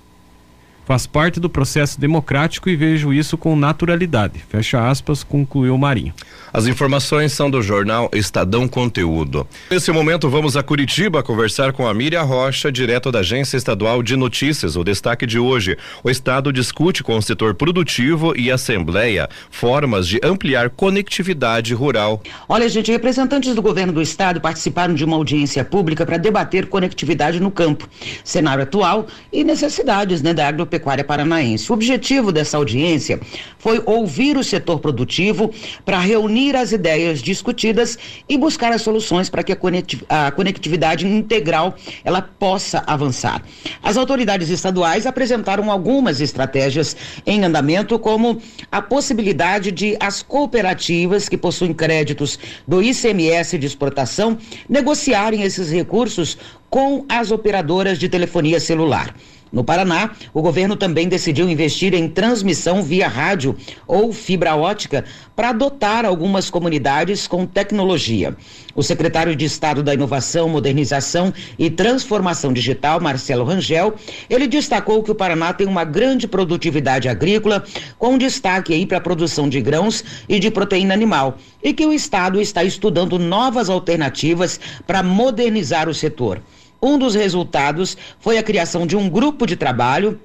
Faz 0.84 1.06
parte 1.06 1.40
do 1.40 1.48
processo 1.48 1.98
democrático 1.98 2.68
e 2.68 2.76
vejo 2.76 3.10
isso 3.10 3.38
com 3.38 3.56
naturalidade. 3.56 4.44
Fecha 4.50 4.86
aspas, 4.86 5.24
concluiu 5.24 5.78
Marinho. 5.78 6.12
As 6.52 6.66
informações 6.66 7.32
são 7.32 7.50
do 7.50 7.62
jornal 7.62 8.10
Estadão 8.12 8.68
Conteúdo. 8.68 9.46
Nesse 9.70 9.90
momento, 9.90 10.28
vamos 10.28 10.56
a 10.58 10.62
Curitiba 10.62 11.22
conversar 11.22 11.72
com 11.72 11.88
a 11.88 11.94
Miriam 11.94 12.22
Rocha, 12.22 12.70
direto 12.70 13.10
da 13.10 13.20
Agência 13.20 13.56
Estadual 13.56 14.02
de 14.02 14.14
Notícias. 14.14 14.76
O 14.76 14.84
destaque 14.84 15.26
de 15.26 15.38
hoje: 15.38 15.76
o 16.02 16.10
Estado 16.10 16.52
discute 16.52 17.02
com 17.02 17.16
o 17.16 17.22
setor 17.22 17.54
produtivo 17.54 18.36
e 18.36 18.50
Assembleia 18.50 19.28
formas 19.50 20.06
de 20.06 20.20
ampliar 20.22 20.68
conectividade 20.68 21.72
rural. 21.72 22.22
Olha, 22.46 22.68
gente, 22.68 22.92
representantes 22.92 23.54
do 23.54 23.62
governo 23.62 23.92
do 23.92 24.02
Estado 24.02 24.40
participaram 24.40 24.94
de 24.94 25.04
uma 25.04 25.16
audiência 25.16 25.64
pública 25.64 26.04
para 26.04 26.18
debater 26.18 26.66
conectividade 26.66 27.40
no 27.40 27.50
campo, 27.50 27.88
cenário 28.22 28.62
atual 28.62 29.06
e 29.32 29.42
necessidades 29.42 30.22
né, 30.22 30.34
da 30.34 30.46
agropecuária 30.46 30.73
agropecuária 30.74 31.04
paranaense. 31.04 31.70
O 31.70 31.74
objetivo 31.74 32.32
dessa 32.32 32.56
audiência 32.56 33.20
foi 33.58 33.82
ouvir 33.86 34.36
o 34.36 34.44
setor 34.44 34.78
produtivo 34.78 35.52
para 35.84 35.98
reunir 35.98 36.56
as 36.56 36.72
ideias 36.72 37.20
discutidas 37.20 37.98
e 38.28 38.36
buscar 38.36 38.72
as 38.72 38.82
soluções 38.82 39.30
para 39.30 39.42
que 39.42 39.52
a 39.52 40.30
conectividade 40.32 41.06
integral 41.06 41.74
ela 42.04 42.20
possa 42.20 42.82
avançar. 42.86 43.42
As 43.82 43.96
autoridades 43.96 44.50
estaduais 44.50 45.06
apresentaram 45.06 45.70
algumas 45.70 46.20
estratégias 46.20 46.96
em 47.26 47.44
andamento, 47.44 47.98
como 47.98 48.40
a 48.70 48.82
possibilidade 48.82 49.70
de 49.70 49.96
as 50.00 50.22
cooperativas 50.22 51.28
que 51.28 51.36
possuem 51.36 51.72
créditos 51.72 52.38
do 52.66 52.82
ICMS 52.82 53.58
de 53.58 53.66
exportação 53.66 54.36
negociarem 54.68 55.42
esses 55.42 55.70
recursos 55.70 56.36
com 56.68 57.04
as 57.08 57.30
operadoras 57.30 57.98
de 57.98 58.08
telefonia 58.08 58.58
celular. 58.58 59.14
No 59.54 59.62
Paraná, 59.62 60.10
o 60.34 60.42
governo 60.42 60.74
também 60.74 61.06
decidiu 61.08 61.48
investir 61.48 61.94
em 61.94 62.08
transmissão 62.08 62.82
via 62.82 63.06
rádio 63.06 63.56
ou 63.86 64.12
fibra 64.12 64.56
ótica 64.56 65.04
para 65.36 65.52
dotar 65.52 66.04
algumas 66.04 66.50
comunidades 66.50 67.28
com 67.28 67.46
tecnologia. 67.46 68.36
O 68.74 68.82
secretário 68.82 69.36
de 69.36 69.44
Estado 69.44 69.80
da 69.80 69.94
Inovação, 69.94 70.48
Modernização 70.48 71.32
e 71.56 71.70
Transformação 71.70 72.52
Digital, 72.52 73.00
Marcelo 73.00 73.44
Rangel, 73.44 73.94
ele 74.28 74.48
destacou 74.48 75.04
que 75.04 75.12
o 75.12 75.14
Paraná 75.14 75.52
tem 75.52 75.68
uma 75.68 75.84
grande 75.84 76.26
produtividade 76.26 77.08
agrícola, 77.08 77.62
com 77.96 78.18
destaque 78.18 78.74
aí 78.74 78.84
para 78.84 78.98
a 78.98 79.00
produção 79.00 79.48
de 79.48 79.60
grãos 79.60 80.02
e 80.28 80.40
de 80.40 80.50
proteína 80.50 80.94
animal, 80.94 81.38
e 81.62 81.72
que 81.72 81.86
o 81.86 81.92
Estado 81.92 82.40
está 82.40 82.64
estudando 82.64 83.20
novas 83.20 83.70
alternativas 83.70 84.58
para 84.84 85.00
modernizar 85.00 85.88
o 85.88 85.94
setor. 85.94 86.42
Um 86.84 86.98
dos 86.98 87.14
resultados 87.14 87.96
foi 88.20 88.36
a 88.36 88.42
criação 88.42 88.86
de 88.86 88.94
um 88.94 89.08
grupo 89.08 89.46
de 89.46 89.56
trabalho 89.56 90.20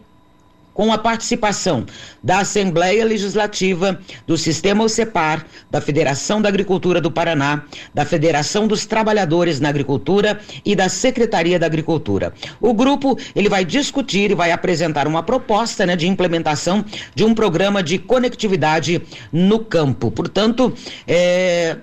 com 0.73 0.91
a 0.91 0.97
participação 0.97 1.85
da 2.21 2.39
Assembleia 2.39 3.05
Legislativa, 3.05 3.97
do 4.27 4.37
Sistema 4.37 4.83
OCEPAR, 4.83 5.45
da 5.71 5.79
Federação 5.79 6.41
da 6.41 6.49
Agricultura 6.49 6.99
do 6.99 7.09
Paraná, 7.09 7.63
da 7.93 8.03
Federação 8.03 8.67
dos 8.67 8.85
Trabalhadores 8.85 9.61
na 9.61 9.69
Agricultura 9.69 10.37
e 10.65 10.75
da 10.75 10.89
Secretaria 10.89 11.57
da 11.57 11.65
Agricultura. 11.65 12.33
O 12.59 12.73
grupo 12.73 13.17
ele 13.33 13.47
vai 13.47 13.63
discutir 13.63 14.31
e 14.31 14.35
vai 14.35 14.51
apresentar 14.51 15.07
uma 15.07 15.23
proposta 15.23 15.85
né, 15.85 15.95
de 15.95 16.07
implementação 16.07 16.83
de 17.15 17.23
um 17.23 17.33
programa 17.33 17.81
de 17.81 17.97
conectividade 17.97 19.01
no 19.31 19.59
campo. 19.59 20.11
Portanto, 20.11 20.73
é 21.07 21.77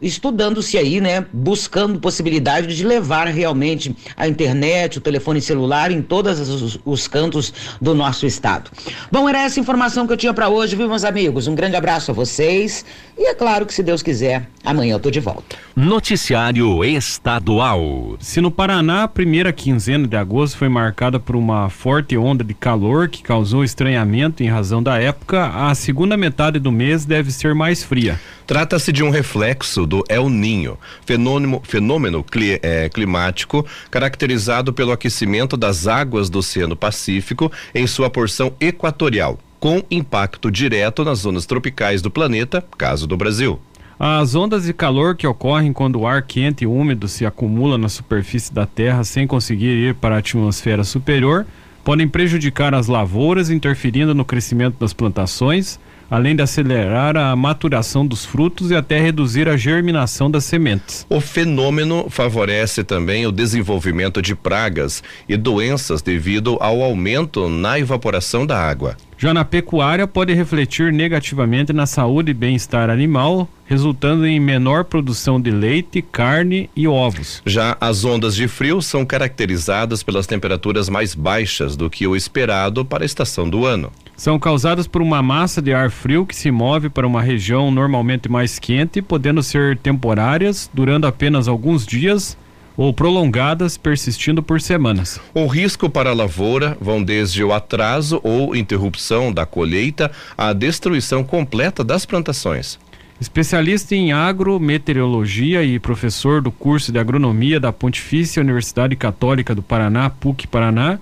estudando-se 0.00 0.78
aí, 0.78 1.00
né, 1.00 1.26
buscando 1.32 1.98
possibilidade 1.98 2.74
de 2.74 2.84
levar 2.84 3.26
realmente 3.28 3.94
a 4.16 4.26
internet, 4.26 4.98
o 4.98 5.00
telefone 5.00 5.40
celular 5.40 5.90
em 5.90 6.02
todos 6.02 6.38
os, 6.40 6.78
os 6.84 7.08
cantos 7.08 7.52
do 7.80 7.94
nosso 7.94 8.26
estado. 8.26 8.70
Bom, 9.10 9.28
era 9.28 9.42
essa 9.42 9.60
informação 9.60 10.06
que 10.06 10.12
eu 10.12 10.16
tinha 10.16 10.34
para 10.34 10.48
hoje, 10.48 10.76
viu, 10.76 10.88
meus 10.88 11.04
amigos? 11.04 11.46
Um 11.46 11.54
grande 11.54 11.76
abraço 11.76 12.10
a 12.10 12.14
vocês 12.14 12.84
e 13.18 13.24
é 13.24 13.34
claro 13.34 13.66
que 13.66 13.74
se 13.74 13.82
Deus 13.82 14.02
quiser, 14.02 14.48
amanhã 14.64 14.94
eu 14.94 15.00
tô 15.00 15.10
de 15.10 15.20
volta. 15.20 15.56
Noticiário 15.76 16.84
Estadual. 16.84 18.16
Se 18.18 18.40
no 18.40 18.50
Paraná 18.50 19.04
a 19.04 19.08
primeira 19.08 19.52
quinzena 19.52 20.06
de 20.06 20.16
agosto 20.16 20.56
foi 20.56 20.68
marcada 20.68 21.18
por 21.18 21.36
uma 21.36 21.68
forte 21.68 22.16
onda 22.16 22.42
de 22.42 22.54
calor 22.54 23.08
que 23.08 23.22
causou 23.22 23.64
estranhamento 23.64 24.42
em 24.42 24.48
razão 24.48 24.82
da 24.82 24.98
época, 24.98 25.46
a 25.48 25.74
segunda 25.74 26.16
metade 26.16 26.58
do 26.58 26.72
mês 26.72 27.04
deve 27.04 27.30
ser 27.30 27.54
mais 27.54 27.82
fria. 27.82 28.18
Trata-se 28.50 28.90
de 28.90 29.04
um 29.04 29.10
reflexo 29.10 29.86
do 29.86 30.02
El 30.08 30.28
Ninho, 30.28 30.76
fenômeno, 31.06 31.60
fenômeno 31.62 32.24
cli, 32.24 32.58
é, 32.60 32.88
climático 32.88 33.64
caracterizado 33.88 34.72
pelo 34.72 34.90
aquecimento 34.90 35.56
das 35.56 35.86
águas 35.86 36.28
do 36.28 36.40
Oceano 36.40 36.74
Pacífico 36.74 37.52
em 37.72 37.86
sua 37.86 38.10
porção 38.10 38.52
equatorial, 38.60 39.38
com 39.60 39.80
impacto 39.88 40.50
direto 40.50 41.04
nas 41.04 41.20
zonas 41.20 41.46
tropicais 41.46 42.02
do 42.02 42.10
planeta, 42.10 42.64
caso 42.76 43.06
do 43.06 43.16
Brasil. 43.16 43.60
As 43.96 44.34
ondas 44.34 44.64
de 44.64 44.72
calor 44.72 45.14
que 45.14 45.28
ocorrem 45.28 45.72
quando 45.72 46.00
o 46.00 46.06
ar 46.08 46.20
quente 46.22 46.64
e 46.64 46.66
úmido 46.66 47.06
se 47.06 47.24
acumula 47.24 47.78
na 47.78 47.88
superfície 47.88 48.52
da 48.52 48.66
Terra 48.66 49.04
sem 49.04 49.28
conseguir 49.28 49.76
ir 49.76 49.94
para 49.94 50.16
a 50.16 50.18
atmosfera 50.18 50.82
superior 50.82 51.46
podem 51.84 52.08
prejudicar 52.08 52.74
as 52.74 52.88
lavouras, 52.88 53.48
interferindo 53.48 54.12
no 54.12 54.24
crescimento 54.24 54.76
das 54.80 54.92
plantações 54.92 55.78
além 56.10 56.34
de 56.34 56.42
acelerar 56.42 57.16
a 57.16 57.34
maturação 57.36 58.04
dos 58.04 58.24
frutos 58.24 58.70
e 58.70 58.74
até 58.74 58.98
reduzir 59.00 59.48
a 59.48 59.56
germinação 59.56 60.30
das 60.30 60.44
sementes. 60.44 61.06
O 61.08 61.20
fenômeno 61.20 62.06
favorece 62.10 62.82
também 62.82 63.26
o 63.26 63.32
desenvolvimento 63.32 64.20
de 64.20 64.34
pragas 64.34 65.02
e 65.28 65.36
doenças 65.36 66.02
devido 66.02 66.58
ao 66.60 66.82
aumento 66.82 67.48
na 67.48 67.78
evaporação 67.78 68.44
da 68.44 68.58
água. 68.58 68.96
Já 69.20 69.34
na 69.34 69.44
pecuária, 69.44 70.06
pode 70.06 70.32
refletir 70.32 70.90
negativamente 70.90 71.74
na 71.74 71.84
saúde 71.84 72.30
e 72.30 72.34
bem-estar 72.34 72.88
animal, 72.88 73.46
resultando 73.66 74.26
em 74.26 74.40
menor 74.40 74.84
produção 74.84 75.38
de 75.38 75.50
leite, 75.50 76.00
carne 76.00 76.70
e 76.74 76.88
ovos. 76.88 77.42
Já 77.44 77.76
as 77.78 78.02
ondas 78.02 78.34
de 78.34 78.48
frio 78.48 78.80
são 78.80 79.04
caracterizadas 79.04 80.02
pelas 80.02 80.26
temperaturas 80.26 80.88
mais 80.88 81.14
baixas 81.14 81.76
do 81.76 81.90
que 81.90 82.06
o 82.06 82.16
esperado 82.16 82.82
para 82.82 83.04
a 83.04 83.06
estação 83.06 83.46
do 83.46 83.66
ano. 83.66 83.92
São 84.20 84.38
causadas 84.38 84.86
por 84.86 85.00
uma 85.00 85.22
massa 85.22 85.62
de 85.62 85.72
ar 85.72 85.90
frio 85.90 86.26
que 86.26 86.36
se 86.36 86.50
move 86.50 86.90
para 86.90 87.06
uma 87.06 87.22
região 87.22 87.70
normalmente 87.70 88.30
mais 88.30 88.58
quente, 88.58 89.00
podendo 89.00 89.42
ser 89.42 89.78
temporárias, 89.78 90.70
durando 90.74 91.06
apenas 91.06 91.48
alguns 91.48 91.86
dias 91.86 92.36
ou 92.76 92.92
prolongadas, 92.92 93.78
persistindo 93.78 94.42
por 94.42 94.60
semanas. 94.60 95.18
O 95.32 95.46
risco 95.46 95.88
para 95.88 96.10
a 96.10 96.14
lavoura 96.14 96.76
vão 96.78 97.02
desde 97.02 97.42
o 97.42 97.50
atraso 97.50 98.20
ou 98.22 98.54
interrupção 98.54 99.32
da 99.32 99.46
colheita 99.46 100.12
à 100.36 100.52
destruição 100.52 101.24
completa 101.24 101.82
das 101.82 102.04
plantações. 102.04 102.78
Especialista 103.18 103.94
em 103.94 104.12
agrometeorologia 104.12 105.64
e 105.64 105.78
professor 105.78 106.42
do 106.42 106.52
curso 106.52 106.92
de 106.92 106.98
agronomia 106.98 107.58
da 107.58 107.72
Pontifícia 107.72 108.42
Universidade 108.42 108.94
Católica 108.96 109.54
do 109.54 109.62
Paraná, 109.62 110.10
PUC 110.10 110.46
Paraná, 110.46 110.98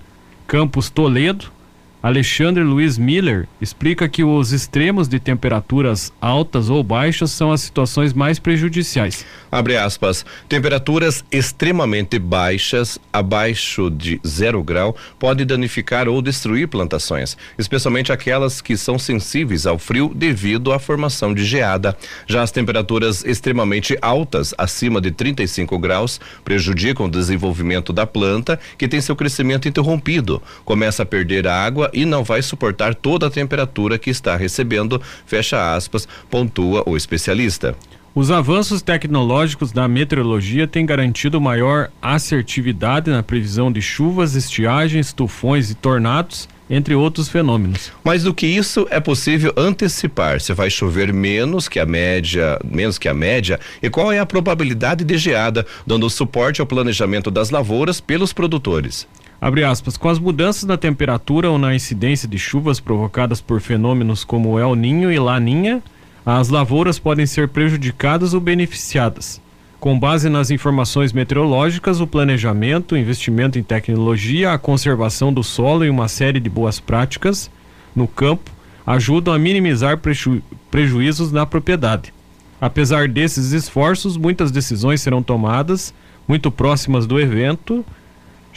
campus 0.47 0.89
Toledo, 0.89 1.58
Alexandre 2.01 2.63
Luiz 2.63 2.97
Miller 2.97 3.45
explica 3.59 4.07
que 4.07 4.23
os 4.23 4.53
extremos 4.53 5.09
de 5.09 5.19
temperaturas 5.19 6.13
altas 6.21 6.69
ou 6.69 6.81
baixas 6.81 7.29
são 7.29 7.51
as 7.51 7.59
situações 7.59 8.13
mais 8.13 8.39
prejudiciais. 8.39 9.25
Abre 9.51 9.75
aspas. 9.75 10.25
Temperaturas 10.47 11.25
extremamente 11.29 12.17
baixas, 12.17 12.97
abaixo 13.11 13.89
de 13.89 14.21
zero 14.25 14.63
grau, 14.63 14.95
podem 15.19 15.45
danificar 15.45 16.07
ou 16.07 16.21
destruir 16.21 16.69
plantações, 16.69 17.35
especialmente 17.57 18.13
aquelas 18.13 18.61
que 18.61 18.77
são 18.77 18.97
sensíveis 18.97 19.65
ao 19.65 19.77
frio 19.77 20.13
devido 20.15 20.71
à 20.71 20.79
formação 20.79 21.33
de 21.33 21.43
geada. 21.43 21.97
Já 22.25 22.43
as 22.43 22.51
temperaturas 22.51 23.25
extremamente 23.25 23.97
altas, 24.01 24.53
acima 24.57 25.01
de 25.01 25.11
35 25.11 25.77
graus, 25.77 26.21
prejudicam 26.45 27.07
o 27.07 27.11
desenvolvimento 27.11 27.91
da 27.91 28.07
planta, 28.07 28.57
que 28.77 28.87
tem 28.87 29.01
seu 29.01 29.17
crescimento 29.17 29.67
interrompido, 29.67 30.41
começa 30.63 31.03
a 31.03 31.05
perder 31.05 31.45
água 31.45 31.88
e 31.93 32.05
não 32.05 32.23
vai 32.23 32.41
suportar 32.41 32.95
toda 32.95 33.27
a 33.27 33.31
temperatura 33.31 33.97
que 33.97 34.09
está 34.09 34.35
recebendo, 34.35 35.01
fecha 35.25 35.75
aspas, 35.75 36.07
pontua 36.29 36.83
o 36.85 36.95
especialista. 36.95 37.75
Os 38.15 38.31
avanços 38.31 38.81
tecnológicos 38.81 39.71
da 39.71 39.87
meteorologia 39.87 40.67
têm 40.67 40.85
garantido 40.85 41.39
maior 41.39 41.91
assertividade 42.01 43.09
na 43.09 43.21
previsão 43.21 43.71
de 43.71 43.81
chuvas, 43.81 44.35
estiagens, 44.35 45.13
tufões 45.13 45.69
e 45.69 45.75
tornados, 45.75 46.49
entre 46.69 46.93
outros 46.95 47.29
fenômenos. 47.29 47.91
Mais 48.03 48.23
do 48.23 48.33
que 48.33 48.45
isso, 48.45 48.87
é 48.89 48.99
possível 48.99 49.53
antecipar 49.55 50.41
se 50.41 50.53
vai 50.53 50.69
chover 50.69 51.13
menos 51.13 51.67
que 51.67 51.79
a 51.79 51.85
média, 51.85 52.59
menos 52.63 52.97
que 52.97 53.07
a 53.07 53.13
média, 53.13 53.59
e 53.81 53.89
qual 53.89 54.11
é 54.11 54.19
a 54.19 54.25
probabilidade 54.25 55.03
de 55.03 55.17
geada, 55.17 55.65
dando 55.85 56.09
suporte 56.09 56.61
ao 56.61 56.67
planejamento 56.67 57.31
das 57.31 57.49
lavouras 57.49 58.01
pelos 58.01 58.33
produtores. 58.33 59.07
Abre 59.41 59.63
aspas, 59.63 59.95
com 59.95 60.09
as 60.09 60.19
mudanças 60.19 60.65
na 60.65 60.77
temperatura 60.77 61.49
ou 61.49 61.57
na 61.57 61.73
incidência 61.73 62.27
de 62.27 62.37
chuvas 62.37 62.79
provocadas 62.79 63.39
por 63.39 63.61
fenômenos 63.61 64.25
como 64.25 64.59
El 64.59 64.75
Ninho 64.75 65.11
e 65.11 65.17
Laninha, 65.17 65.81
as 66.25 66.49
lavouras 66.49 66.99
podem 66.99 67.25
ser 67.25 67.47
prejudicadas 67.47 68.33
ou 68.33 68.41
beneficiadas. 68.41 69.41
Com 69.79 69.97
base 69.97 70.27
nas 70.27 70.51
informações 70.51 71.13
meteorológicas, 71.13 72.01
o 72.01 72.07
planejamento, 72.07 72.97
investimento 72.97 73.57
em 73.57 73.63
tecnologia, 73.63 74.51
a 74.51 74.57
conservação 74.57 75.31
do 75.31 75.41
solo 75.41 75.85
e 75.85 75.89
uma 75.89 76.09
série 76.09 76.41
de 76.41 76.49
boas 76.49 76.81
práticas 76.81 77.49
no 77.95 78.05
campo 78.05 78.51
ajudam 78.85 79.33
a 79.33 79.39
minimizar 79.39 79.97
preju 79.97 80.41
prejuízos 80.69 81.31
na 81.31 81.45
propriedade. 81.45 82.13
Apesar 82.59 83.07
desses 83.07 83.53
esforços, 83.53 84.17
muitas 84.17 84.51
decisões 84.51 85.01
serão 85.01 85.23
tomadas 85.23 85.93
muito 86.27 86.51
próximas 86.51 87.07
do 87.07 87.17
evento 87.17 87.85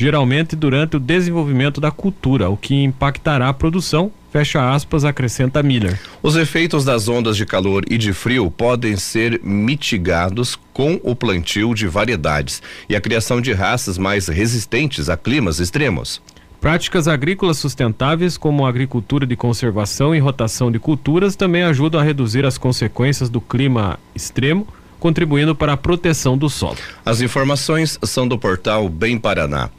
geralmente 0.02 0.56
durante 0.56 0.96
o 0.96 1.00
desenvolvimento 1.00 1.80
da 1.80 1.92
cultura, 1.92 2.50
o 2.50 2.56
que 2.56 2.74
impactará 2.74 3.48
a 3.48 3.52
produção, 3.52 4.10
fecha 4.32 4.74
aspas, 4.74 5.04
acrescenta 5.04 5.62
Miller. 5.62 5.96
Os 6.20 6.34
efeitos 6.34 6.84
das 6.84 7.06
ondas 7.06 7.36
de 7.36 7.46
calor 7.46 7.84
e 7.88 7.96
de 7.96 8.12
frio 8.12 8.50
podem 8.50 8.96
ser 8.96 9.40
mitigados 9.44 10.58
com 10.72 10.98
o 11.04 11.14
plantio 11.14 11.72
de 11.72 11.86
variedades 11.86 12.60
e 12.88 12.96
a 12.96 13.00
criação 13.00 13.40
de 13.40 13.52
raças 13.52 13.96
mais 13.96 14.26
resistentes 14.26 15.08
a 15.08 15.16
climas 15.16 15.60
extremos. 15.60 16.20
Práticas 16.60 17.06
agrícolas 17.06 17.58
sustentáveis, 17.58 18.36
como 18.36 18.66
agricultura 18.66 19.24
de 19.24 19.36
conservação 19.36 20.12
e 20.12 20.18
rotação 20.18 20.72
de 20.72 20.80
culturas, 20.80 21.36
também 21.36 21.62
ajudam 21.62 22.00
a 22.00 22.04
reduzir 22.04 22.44
as 22.44 22.58
consequências 22.58 23.30
do 23.30 23.40
clima 23.40 24.00
extremo, 24.16 24.66
contribuindo 24.98 25.54
para 25.54 25.72
a 25.72 25.76
proteção 25.76 26.38
do 26.38 26.48
solo. 26.48 26.78
As 27.04 27.20
informações 27.20 27.98
são 28.04 28.26
do 28.26 28.38
portal 28.38 28.88
Bem 28.88 29.18
Paraná. 29.18 29.70